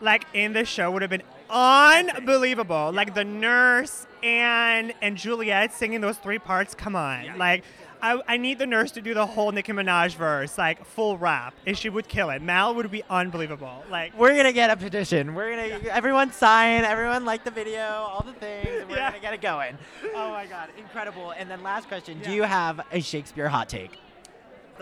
[0.00, 2.90] like in the show, would have been unbelievable.
[2.92, 6.74] Like the nurse and and Juliet singing those three parts.
[6.74, 7.64] Come on, like.
[8.04, 11.54] I, I need the nurse to do the whole Nicki Minaj verse, like full rap,
[11.64, 12.42] and she would kill it.
[12.42, 13.84] Mal would be unbelievable.
[13.88, 15.36] Like We're gonna get a petition.
[15.36, 18.66] We're gonna everyone sign, everyone like the video, all the things.
[18.80, 19.78] and We're gonna get it going.
[20.16, 21.30] Oh my God, incredible!
[21.30, 23.92] And then last question: Do you have a Shakespeare hot take?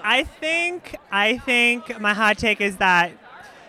[0.03, 3.13] I think I think my hot take is that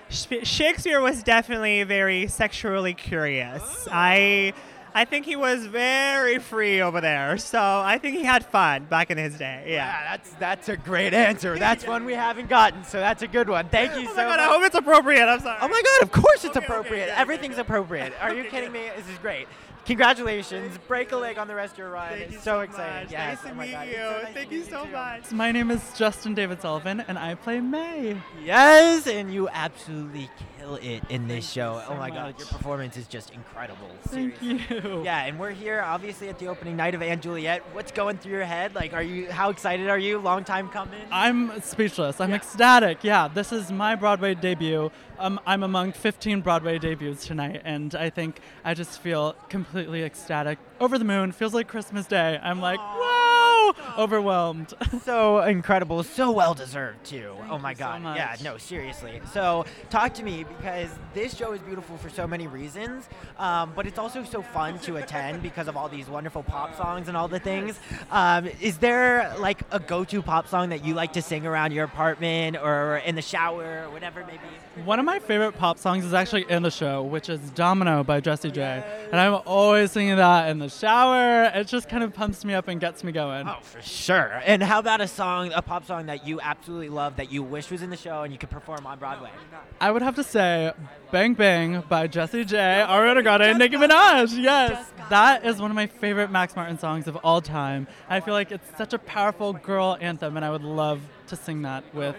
[0.09, 3.87] Shakespeare was definitely very sexually curious.
[3.91, 4.53] I
[4.93, 7.37] I think he was very free over there.
[7.37, 9.63] So I think he had fun back in his day.
[9.67, 10.03] Yeah.
[10.11, 11.57] that's that's a great answer.
[11.57, 13.69] That's one we haven't gotten, so that's a good one.
[13.69, 14.39] Thank you Oh so my God, much.
[14.39, 15.25] I hope it's appropriate.
[15.27, 15.59] I'm sorry.
[15.61, 16.03] Oh my God!
[16.03, 17.07] Of course it's appropriate.
[17.17, 18.13] Everything's appropriate.
[18.21, 18.89] Are you kidding me?
[18.97, 19.47] This is great.
[19.85, 20.77] Congratulations.
[20.87, 22.09] Break a leg on the rest of your run.
[22.09, 23.03] Thank it's you so, so exciting.
[23.03, 23.11] much.
[23.11, 23.37] Yes.
[23.37, 23.87] Nice to oh my meet God.
[23.87, 23.93] you.
[23.93, 24.91] So nice to Thank meet you so too.
[24.91, 25.31] much.
[25.31, 28.17] My name is Justin David Sullivan, and I play May.
[28.43, 30.29] Yes, and you absolutely
[30.61, 31.81] kill it in this show.
[31.85, 33.89] so oh my God, your performance is just incredible.
[34.07, 34.59] Thank you.
[35.03, 37.63] Yeah, and we're here obviously at the opening night of And Juliet.
[37.73, 38.75] What's going through your head?
[38.75, 39.31] Like, are you?
[39.31, 40.19] How excited are you?
[40.19, 40.99] Long time coming.
[41.11, 42.21] I'm speechless.
[42.21, 43.03] I'm ecstatic.
[43.03, 44.91] Yeah, this is my Broadway debut.
[45.19, 50.59] Um, I'm among 15 Broadway debuts tonight, and I think I just feel completely ecstatic.
[50.79, 51.31] Over the moon.
[51.31, 52.39] Feels like Christmas Day.
[52.41, 53.30] I'm like, whoa!
[53.97, 54.73] Overwhelmed.
[55.03, 57.35] so incredible, so well deserved too.
[57.49, 58.15] oh my you so god.
[58.15, 59.21] yeah, no, seriously.
[59.33, 63.07] So talk to me because this show is beautiful for so many reasons,
[63.37, 67.07] um, but it's also so fun to attend because of all these wonderful pop songs
[67.07, 67.79] and all the things.
[68.11, 71.85] Um, is there like a go-to pop song that you like to sing around your
[71.85, 74.81] apartment or in the shower or whatever it may be?
[74.83, 78.21] One of my favorite pop songs is actually in the show, which is Domino by
[78.21, 78.83] Jessie J.
[79.11, 81.51] And I'm always singing that in the shower.
[81.53, 83.47] It just kind of pumps me up and gets me going.
[83.51, 84.41] Oh, for sure.
[84.45, 87.69] And how about a song, a pop song that you absolutely love that you wish
[87.69, 89.31] was in the show and you could perform on Broadway?
[89.79, 90.71] I would have to say
[91.11, 94.41] Bang Bang by Jessie J, Ariana Grande, and Nicki Minaj.
[94.41, 97.87] Yes, that is one of my favorite Max Martin songs of all time.
[98.09, 101.63] I feel like it's such a powerful girl anthem, and I would love to sing
[101.63, 102.15] that with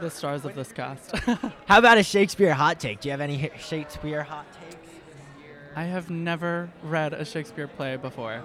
[0.00, 1.16] the stars of this cast.
[1.66, 3.00] How about a Shakespeare hot take?
[3.00, 4.94] Do you have any Shakespeare hot takes?
[5.76, 8.42] I have never read a Shakespeare play before.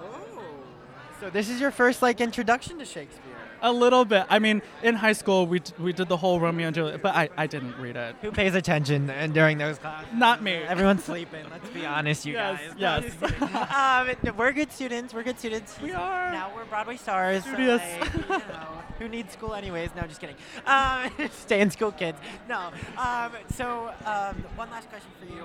[1.20, 3.24] So this is your first like introduction to Shakespeare.
[3.62, 4.24] A little bit.
[4.30, 7.14] I mean, in high school, we, d- we did the whole Romeo and Juliet, but
[7.14, 8.16] I, I didn't read it.
[8.22, 10.08] Who pays attention and during those classes?
[10.14, 10.54] Not me.
[10.54, 11.44] Everyone's sleeping.
[11.50, 13.12] Let's be honest, you Yes, guys.
[13.20, 14.16] yes.
[14.30, 15.12] um, we're good students.
[15.12, 15.78] We're good students.
[15.82, 16.32] We are.
[16.32, 17.44] Now we're Broadway stars.
[17.44, 17.82] so, Studious.
[18.00, 19.90] like, you know, who needs school anyways?
[19.94, 20.36] No, just kidding.
[20.64, 22.16] Um, stay in school, kids.
[22.48, 22.70] No.
[22.96, 25.44] Um, so um, one last question for you.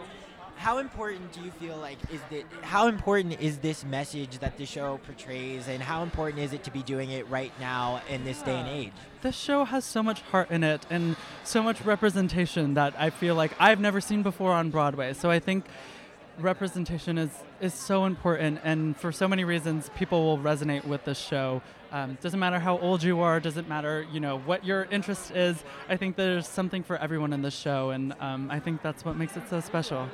[0.56, 2.44] How important do you feel like is that?
[2.62, 6.72] How important is this message that the show portrays, and how important is it to
[6.72, 8.94] be doing it right now in this day and age?
[9.22, 13.36] The show has so much heart in it and so much representation that I feel
[13.36, 15.14] like I've never seen before on Broadway.
[15.14, 15.66] So I think
[16.40, 17.30] representation is,
[17.62, 21.62] is so important, and for so many reasons, people will resonate with this show.
[21.92, 25.64] Um, doesn't matter how old you are, doesn't matter you know what your interest is.
[25.88, 29.16] I think there's something for everyone in this show, and um, I think that's what
[29.16, 30.10] makes it so special.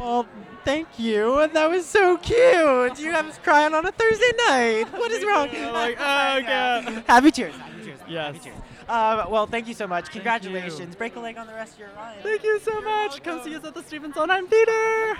[0.00, 0.26] Well,
[0.64, 1.46] thank you.
[1.52, 2.98] That was so cute.
[2.98, 4.84] You have us crying on a Thursday night.
[4.92, 5.48] What is wrong?
[5.72, 7.04] like, oh, God.
[7.06, 7.54] Happy cheers.
[7.54, 8.00] Happy cheers.
[8.08, 8.34] Yes.
[8.34, 8.56] Happy cheers.
[8.88, 10.10] Um, well, thank you so much.
[10.10, 10.96] Congratulations.
[10.96, 12.14] Break a leg on the rest of your run.
[12.22, 13.22] Thank you so much.
[13.22, 15.16] Come see us at the Stephen Sondheim Theater.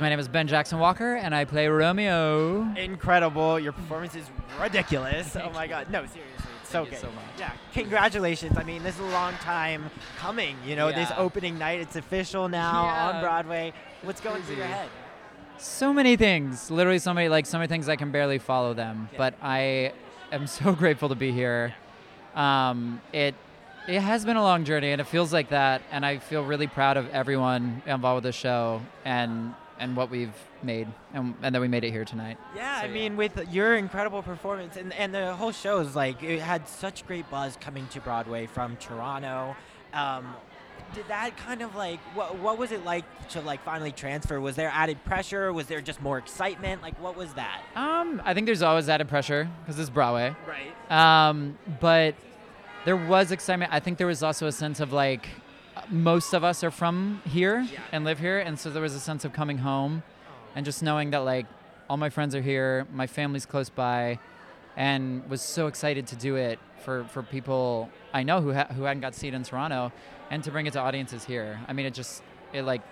[0.00, 2.62] My name is Ben Jackson Walker, and I play Romeo.
[2.76, 3.60] Incredible.
[3.60, 4.24] Your performance is
[4.60, 5.36] ridiculous.
[5.36, 5.90] oh my God.
[5.90, 6.50] No, seriously.
[6.64, 7.00] So you good.
[7.00, 7.24] so much.
[7.38, 7.52] Yeah.
[7.74, 8.56] Congratulations.
[8.56, 10.56] I mean, this is a long time coming.
[10.64, 13.72] You know, this opening night, it's official now on Broadway.
[14.02, 14.88] What's going through your head?
[15.58, 19.10] So many things, literally so many, like so many things I can barely follow them.
[19.18, 19.92] But I
[20.32, 21.74] am so grateful to be here.
[22.34, 23.34] Um, it
[23.86, 25.82] it has been a long journey, and it feels like that.
[25.90, 30.34] And I feel really proud of everyone involved with the show and and what we've
[30.62, 32.38] made, and, and that we made it here tonight.
[32.56, 36.40] Yeah, I mean, with your incredible performance and, and the whole show is like it
[36.40, 39.56] had such great buzz coming to Broadway from Toronto.
[39.92, 40.34] Um,
[40.94, 44.40] did that kind of like what what was it like to like finally transfer?
[44.40, 45.52] Was there added pressure?
[45.52, 46.82] Was there just more excitement?
[46.82, 47.62] Like what was that?
[47.76, 50.34] Um, I think there's always added pressure because it's Broadway.
[50.46, 51.28] Right.
[51.28, 52.14] Um, but
[52.84, 53.72] there was excitement.
[53.72, 55.28] I think there was also a sense of like
[55.88, 59.24] most of us are from here and live here, and so there was a sense
[59.24, 60.02] of coming home,
[60.54, 61.46] and just knowing that like
[61.88, 64.18] all my friends are here, my family's close by,
[64.76, 68.84] and was so excited to do it for for people I know who ha- who
[68.84, 69.92] hadn't got to see it in Toronto,
[70.30, 71.60] and to bring it to audiences here.
[71.68, 72.22] I mean, it just
[72.52, 72.82] it like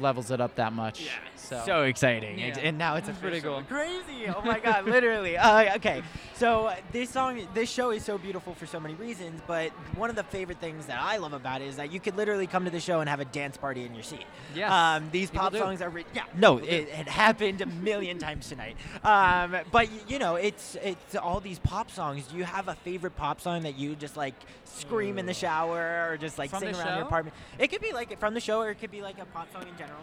[0.00, 1.08] levels it up that much.
[1.36, 2.46] So, So exciting, Yeah.
[2.46, 3.62] and, and now it's It's pretty cool.
[3.68, 4.26] Crazy!
[4.34, 5.36] Oh my God, literally.
[5.36, 6.02] Uh, okay,
[6.34, 9.40] so uh, this song, this show is so beautiful for so many reasons.
[9.46, 12.16] But one of the favorite things that I love about it is that you could
[12.16, 14.24] literally come to the show and have a dance party in your seat.
[14.54, 15.58] Yes, Um, these people pop do.
[15.58, 15.90] songs are.
[15.90, 16.24] Re- yeah.
[16.34, 18.76] No, it, it happened a million times tonight.
[19.04, 22.26] Um, but you know, it's it's all these pop songs.
[22.26, 26.08] Do you have a favorite pop song that you just like scream in the shower
[26.10, 27.36] or just like From sing the around your apartment?
[27.58, 29.63] It could be like from the show, or it could be like a pop song
[29.68, 30.00] in general.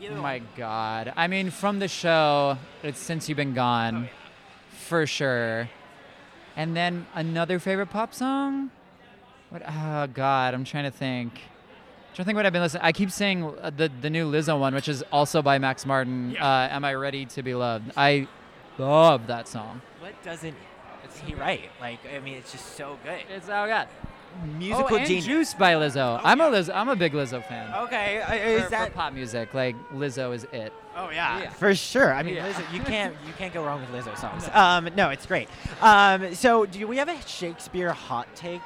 [0.00, 0.22] Either Oh one.
[0.22, 1.12] my God.
[1.16, 4.08] I mean, from the show, it's Since You've Been Gone,
[4.88, 5.68] for sure.
[6.56, 8.70] And then another favorite pop song?
[9.50, 9.62] What?
[9.66, 10.54] Oh, God.
[10.54, 11.34] I'm trying to think.
[12.14, 12.82] trying to think what I've been listening.
[12.84, 16.36] I keep saying uh, the the new Lizzo one, which is also by Max Martin.
[16.38, 17.92] Uh, Am I ready to be loved?
[17.96, 18.26] I
[18.78, 19.80] love that song.
[20.00, 20.54] What doesn't
[21.26, 21.70] he write?
[21.80, 23.20] Like, I mean, it's just so good.
[23.30, 23.86] It's so good.
[24.58, 25.24] Musical oh, and genius.
[25.24, 26.20] Juice by Lizzo.
[26.24, 26.74] I'm a Lizzo.
[26.74, 27.72] I'm a big Lizzo fan.
[27.84, 28.94] Okay, uh, For, is for that?
[28.94, 29.54] pop music?
[29.54, 30.72] Like Lizzo is it.
[30.96, 32.12] Oh yeah, for sure.
[32.12, 32.52] I mean, Yeah.
[32.52, 34.48] Lizzo, you can't you can't go wrong with Lizzo songs.
[34.52, 35.48] Um, no, it's great.
[35.80, 38.60] Um, so do we have a Shakespeare hot take?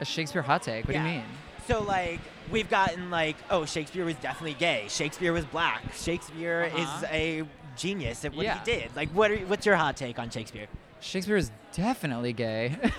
[0.00, 0.86] A Shakespeare hot take?
[0.86, 1.24] What do you mean?
[1.66, 2.20] So like
[2.50, 4.86] we've gotten like, oh, Shakespeare was definitely gay.
[4.88, 5.82] Shakespeare was black.
[5.94, 6.98] Shakespeare Uh-huh.
[6.98, 7.44] is a
[7.76, 8.58] genius at what Yeah.
[8.58, 8.90] he did.
[8.96, 10.66] Like, what are, what's your hot take on Shakespeare?
[11.00, 12.76] Shakespeare is definitely gay.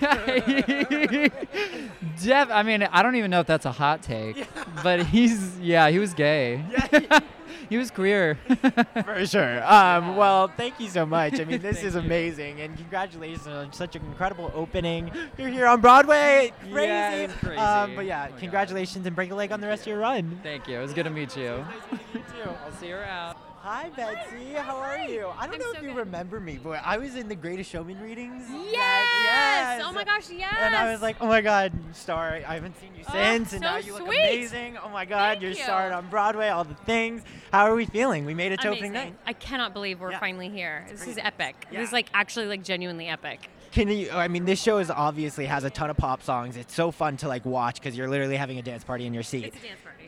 [2.22, 4.46] Def- I mean, I don't even know if that's a hot take,
[4.82, 6.64] but he's yeah, he was gay.
[7.68, 8.38] he was queer.
[9.04, 9.64] For sure.
[9.64, 11.38] Um, well, thank you so much.
[11.40, 15.10] I mean, this is amazing, and congratulations on such an incredible opening.
[15.38, 16.52] You're here on Broadway.
[16.70, 16.86] Crazy.
[16.86, 17.56] Yeah, crazy.
[17.56, 20.40] Um, but yeah, congratulations and break a leg on the rest of your run.
[20.42, 20.78] Thank you.
[20.78, 21.64] It was good to meet you.
[21.90, 22.50] Thank you too.
[22.64, 23.36] I'll see you around.
[23.62, 24.54] Hi, Betsy.
[24.54, 25.28] How are you?
[25.38, 28.42] I don't know if you remember me, but I was in the Greatest Showman readings.
[28.50, 29.80] Yes!
[29.84, 30.52] Oh my gosh, yes!
[30.58, 33.62] And I was like, oh my God, star, I haven't seen you Oh, since, and
[33.62, 34.78] so now you look amazing.
[34.84, 35.62] Oh my God, Thank you're you.
[35.62, 37.22] starred on Broadway, all the things.
[37.52, 38.24] How are we feeling?
[38.24, 39.14] We made it to opening night.
[39.26, 40.18] I cannot believe we're Yeah.
[40.18, 40.84] finally here.
[40.90, 41.54] This is epic.
[41.70, 41.78] Yeah.
[41.78, 43.48] This is like actually like genuinely epic.
[43.70, 44.10] Can you?
[44.10, 46.56] I mean, this show is obviously has a ton of pop songs.
[46.58, 49.22] It's so fun to like watch because you're literally having a dance party in your
[49.22, 49.54] seat.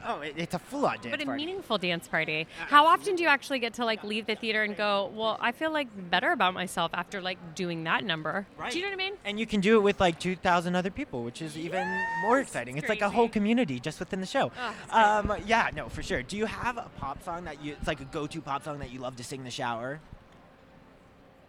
[0.04, 0.20] It's a dance party.
[0.20, 1.44] Oh, it, it's a full-on dance But a party.
[1.46, 2.46] meaningful dance party.
[2.68, 5.52] How often do you actually get to like leave the theater and go, well, I
[5.52, 8.46] feel like better about myself after like doing that number?
[8.70, 9.14] Do you know what I mean?
[9.24, 11.86] And you can do it with like 2,000 other people, which is even
[12.22, 12.76] more exciting.
[12.78, 14.52] It's like a whole community just within the show.
[14.92, 16.22] Oh, um, yeah, no, for sure.
[16.22, 17.72] Do you have a pop song that you?
[17.78, 20.00] It's like a go-to pop song that you love to sing in the shower.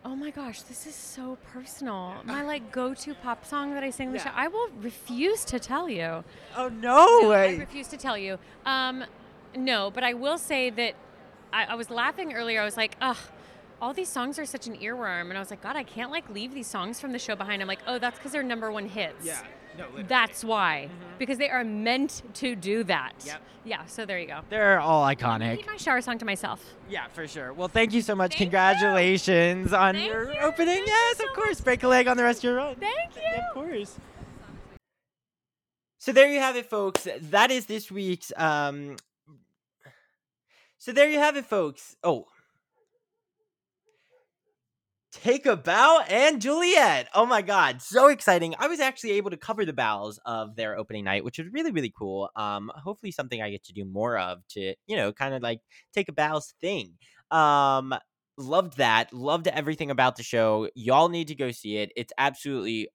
[0.05, 2.13] Oh my gosh, this is so personal.
[2.25, 4.29] My like go-to pop song that I sing in the show.
[4.35, 6.23] I will refuse to tell you.
[6.55, 7.25] Oh no!
[7.25, 7.57] I way.
[7.57, 8.37] refuse to tell you.
[8.67, 9.03] Um,
[9.55, 10.93] no, but I will say that
[11.51, 12.61] I, I was laughing earlier.
[12.61, 13.17] I was like, ugh.
[13.81, 16.29] All these songs are such an earworm, and I was like, God, I can't like
[16.29, 17.61] leave these songs from the show behind.
[17.61, 19.25] I'm like, oh, that's because they're number one hits.
[19.25, 19.41] Yeah.
[20.07, 23.13] That's why, because they are meant to do that.
[23.25, 23.41] Yep.
[23.63, 23.85] Yeah.
[23.85, 24.41] So there you go.
[24.49, 25.53] They're all iconic.
[25.53, 26.63] I keep my shower song to myself.
[26.89, 27.51] Yeah, for sure.
[27.53, 28.35] Well, thank you so much.
[28.35, 30.83] Congratulations on your opening.
[30.85, 31.61] yes, of course.
[31.61, 32.75] Break a leg on the rest of your run.
[32.75, 33.41] Thank you.
[33.41, 33.97] Of course.
[35.97, 37.07] So there you have it, folks.
[37.19, 38.31] That is this week's.
[38.37, 38.97] Um.
[40.77, 41.95] So there you have it, folks.
[42.03, 42.27] Oh.
[45.23, 47.07] Take a bow and Juliet.
[47.15, 48.53] Oh my god, so exciting.
[48.59, 51.71] I was actually able to cover the bows of their opening night, which was really,
[51.71, 52.29] really cool.
[52.35, 55.61] Um, hopefully something I get to do more of to, you know, kind of like
[55.93, 56.93] take a bows thing.
[57.31, 57.95] Um,
[58.37, 59.13] loved that.
[59.13, 60.69] Loved everything about the show.
[60.75, 61.91] Y'all need to go see it.
[61.95, 62.89] It's absolutely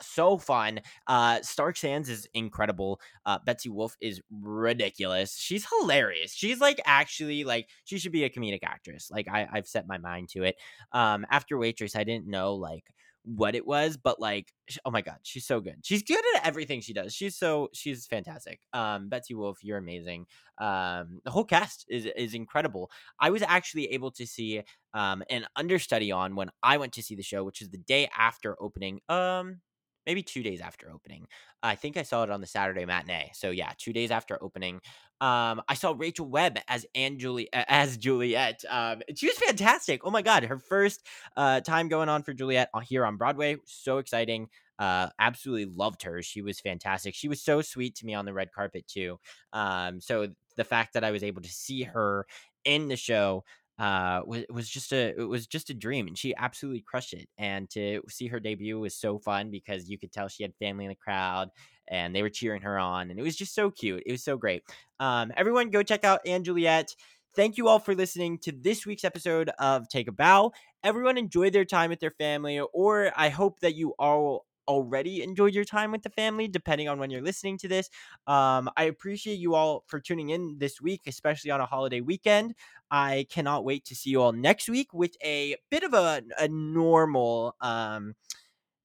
[0.00, 0.80] so fun.
[1.06, 3.00] Uh, Stark Sands is incredible.
[3.24, 5.36] Uh, Betsy Wolfe is ridiculous.
[5.36, 6.32] She's hilarious.
[6.32, 9.10] She's like actually like she should be a comedic actress.
[9.10, 10.56] Like I, I've set my mind to it.
[10.92, 12.84] Um, after Waitress, I didn't know like
[13.24, 14.52] what it was, but like
[14.84, 15.76] oh my god, she's so good.
[15.82, 17.12] She's good at everything she does.
[17.12, 18.60] She's so she's fantastic.
[18.72, 20.26] Um, Betsy Wolfe, you're amazing.
[20.58, 22.90] Um, the whole cast is is incredible.
[23.20, 24.62] I was actually able to see
[24.94, 28.08] um an understudy on when I went to see the show, which is the day
[28.16, 29.00] after opening.
[29.08, 29.60] Um
[30.06, 31.26] maybe two days after opening.
[31.62, 33.30] I think I saw it on the Saturday matinee.
[33.34, 34.80] So yeah, two days after opening.
[35.20, 37.18] Um, I saw Rachel Webb as Anne
[37.52, 38.64] as Juliet.
[38.68, 40.02] Um, she was fantastic.
[40.04, 43.56] Oh my god, her first uh, time going on for Juliet here on Broadway.
[43.64, 44.48] So exciting.
[44.78, 46.22] Uh, absolutely loved her.
[46.22, 47.14] She was fantastic.
[47.14, 49.18] She was so sweet to me on the red carpet too.
[49.52, 52.26] Um, so the fact that I was able to see her
[52.64, 53.44] in the show
[53.78, 57.28] uh was was just a it was just a dream and she absolutely crushed it
[57.36, 60.86] and to see her debut was so fun because you could tell she had family
[60.86, 61.50] in the crowd
[61.88, 64.36] and they were cheering her on and it was just so cute it was so
[64.36, 64.62] great.
[64.98, 66.94] Um everyone go check out & Juliet.
[67.34, 70.52] Thank you all for listening to this week's episode of Take a Bow.
[70.82, 75.54] Everyone enjoy their time with their family or I hope that you all already enjoyed
[75.54, 77.90] your time with the family, depending on when you're listening to this.
[78.26, 82.54] Um, I appreciate you all for tuning in this week, especially on a holiday weekend.
[82.90, 86.48] I cannot wait to see you all next week with a bit of a, a
[86.48, 88.14] normal um,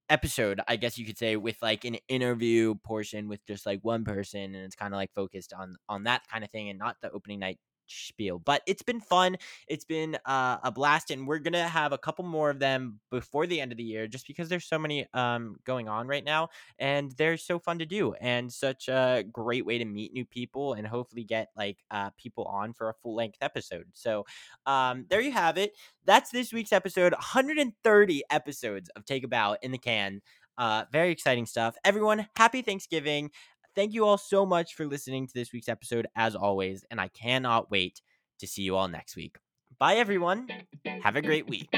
[0.10, 4.04] episode, I guess you could say, with like an interview portion with just like one
[4.04, 6.98] person, and it's kind of like focused on on that kind of thing, and not
[7.02, 7.60] the opening night
[7.92, 8.40] spiel.
[8.40, 9.38] But it's been fun.
[9.68, 13.48] It's been uh, a blast, and we're gonna have a couple more of them before
[13.48, 16.50] the end of the year, just because there's so many um, going on right now,
[16.80, 20.74] and they're so fun to do, and such a great way to meet new people,
[20.74, 23.86] and hopefully get like uh, people on for a full length episode.
[23.94, 24.26] So
[24.66, 25.74] um, there you have it.
[26.06, 27.14] That's this week's episode.
[27.14, 30.22] 130 episodes of Take a Bow in the can.
[30.58, 31.76] Uh, very exciting stuff.
[31.84, 33.32] Everyone, happy Thanksgiving.
[33.76, 37.08] Thank you all so much for listening to this week's episode, as always, and I
[37.08, 38.02] cannot wait
[38.40, 39.38] to see you all next week.
[39.80, 40.50] Bye, everyone.
[41.04, 41.70] Have a great week.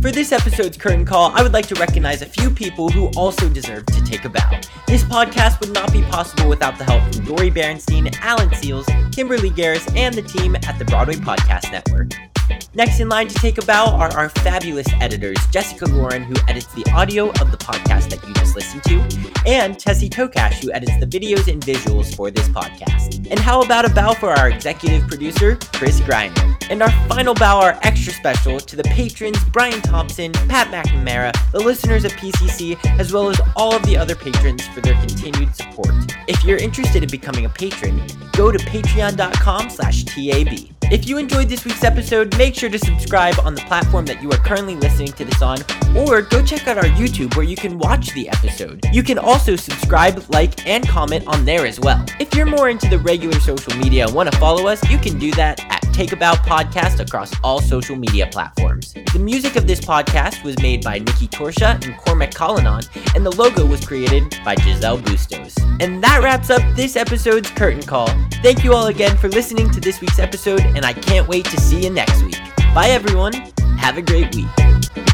[0.00, 3.48] For this episode's curtain call, I would like to recognize a few people who also
[3.48, 4.60] deserve to take a bow.
[4.86, 9.50] This podcast would not be possible without the help from Dori Berinstein, Alan Seales, Kimberly
[9.50, 12.12] Garris, and the team at the Broadway Podcast Network.
[12.74, 16.66] Next in line to take a bow are our fabulous editors, Jessica Lauren, who edits
[16.74, 19.00] the audio of the podcast that you just listened to,
[19.46, 23.28] and Tessie Tokash, who edits the videos and visuals for this podcast.
[23.30, 26.54] And how about a bow for our executive producer, Chris Griner?
[26.70, 31.60] And our final bow, our extra special, to the patrons, Brian Thompson, Pat McNamara, the
[31.60, 35.94] listeners of PCC, as well as all of the other patrons for their continued support.
[36.26, 40.74] If you're interested in becoming a patron, go to patreon.com slash TAB.
[40.90, 44.30] If you enjoyed this week's episode, make sure to subscribe on the platform that you
[44.30, 45.58] are currently listening to this on,
[45.96, 48.80] or go check out our YouTube where you can watch the episode.
[48.92, 52.04] You can also subscribe, like, and comment on there as well.
[52.18, 55.18] If you're more into the regular social media and want to follow us, you can
[55.18, 58.94] do that at Take a Bow Podcast across all social media platforms.
[59.12, 62.82] The music of this podcast was made by Nikki Torsha and Cormac Collinon,
[63.14, 65.56] and the logo was created by Giselle Bustos.
[65.78, 68.08] And that wraps up this episode's Curtain Call.
[68.42, 71.60] Thank you all again for listening to this week's episode, and I can't wait to
[71.60, 72.40] see you next week.
[72.74, 73.32] Bye, everyone.
[73.78, 75.13] Have a great week.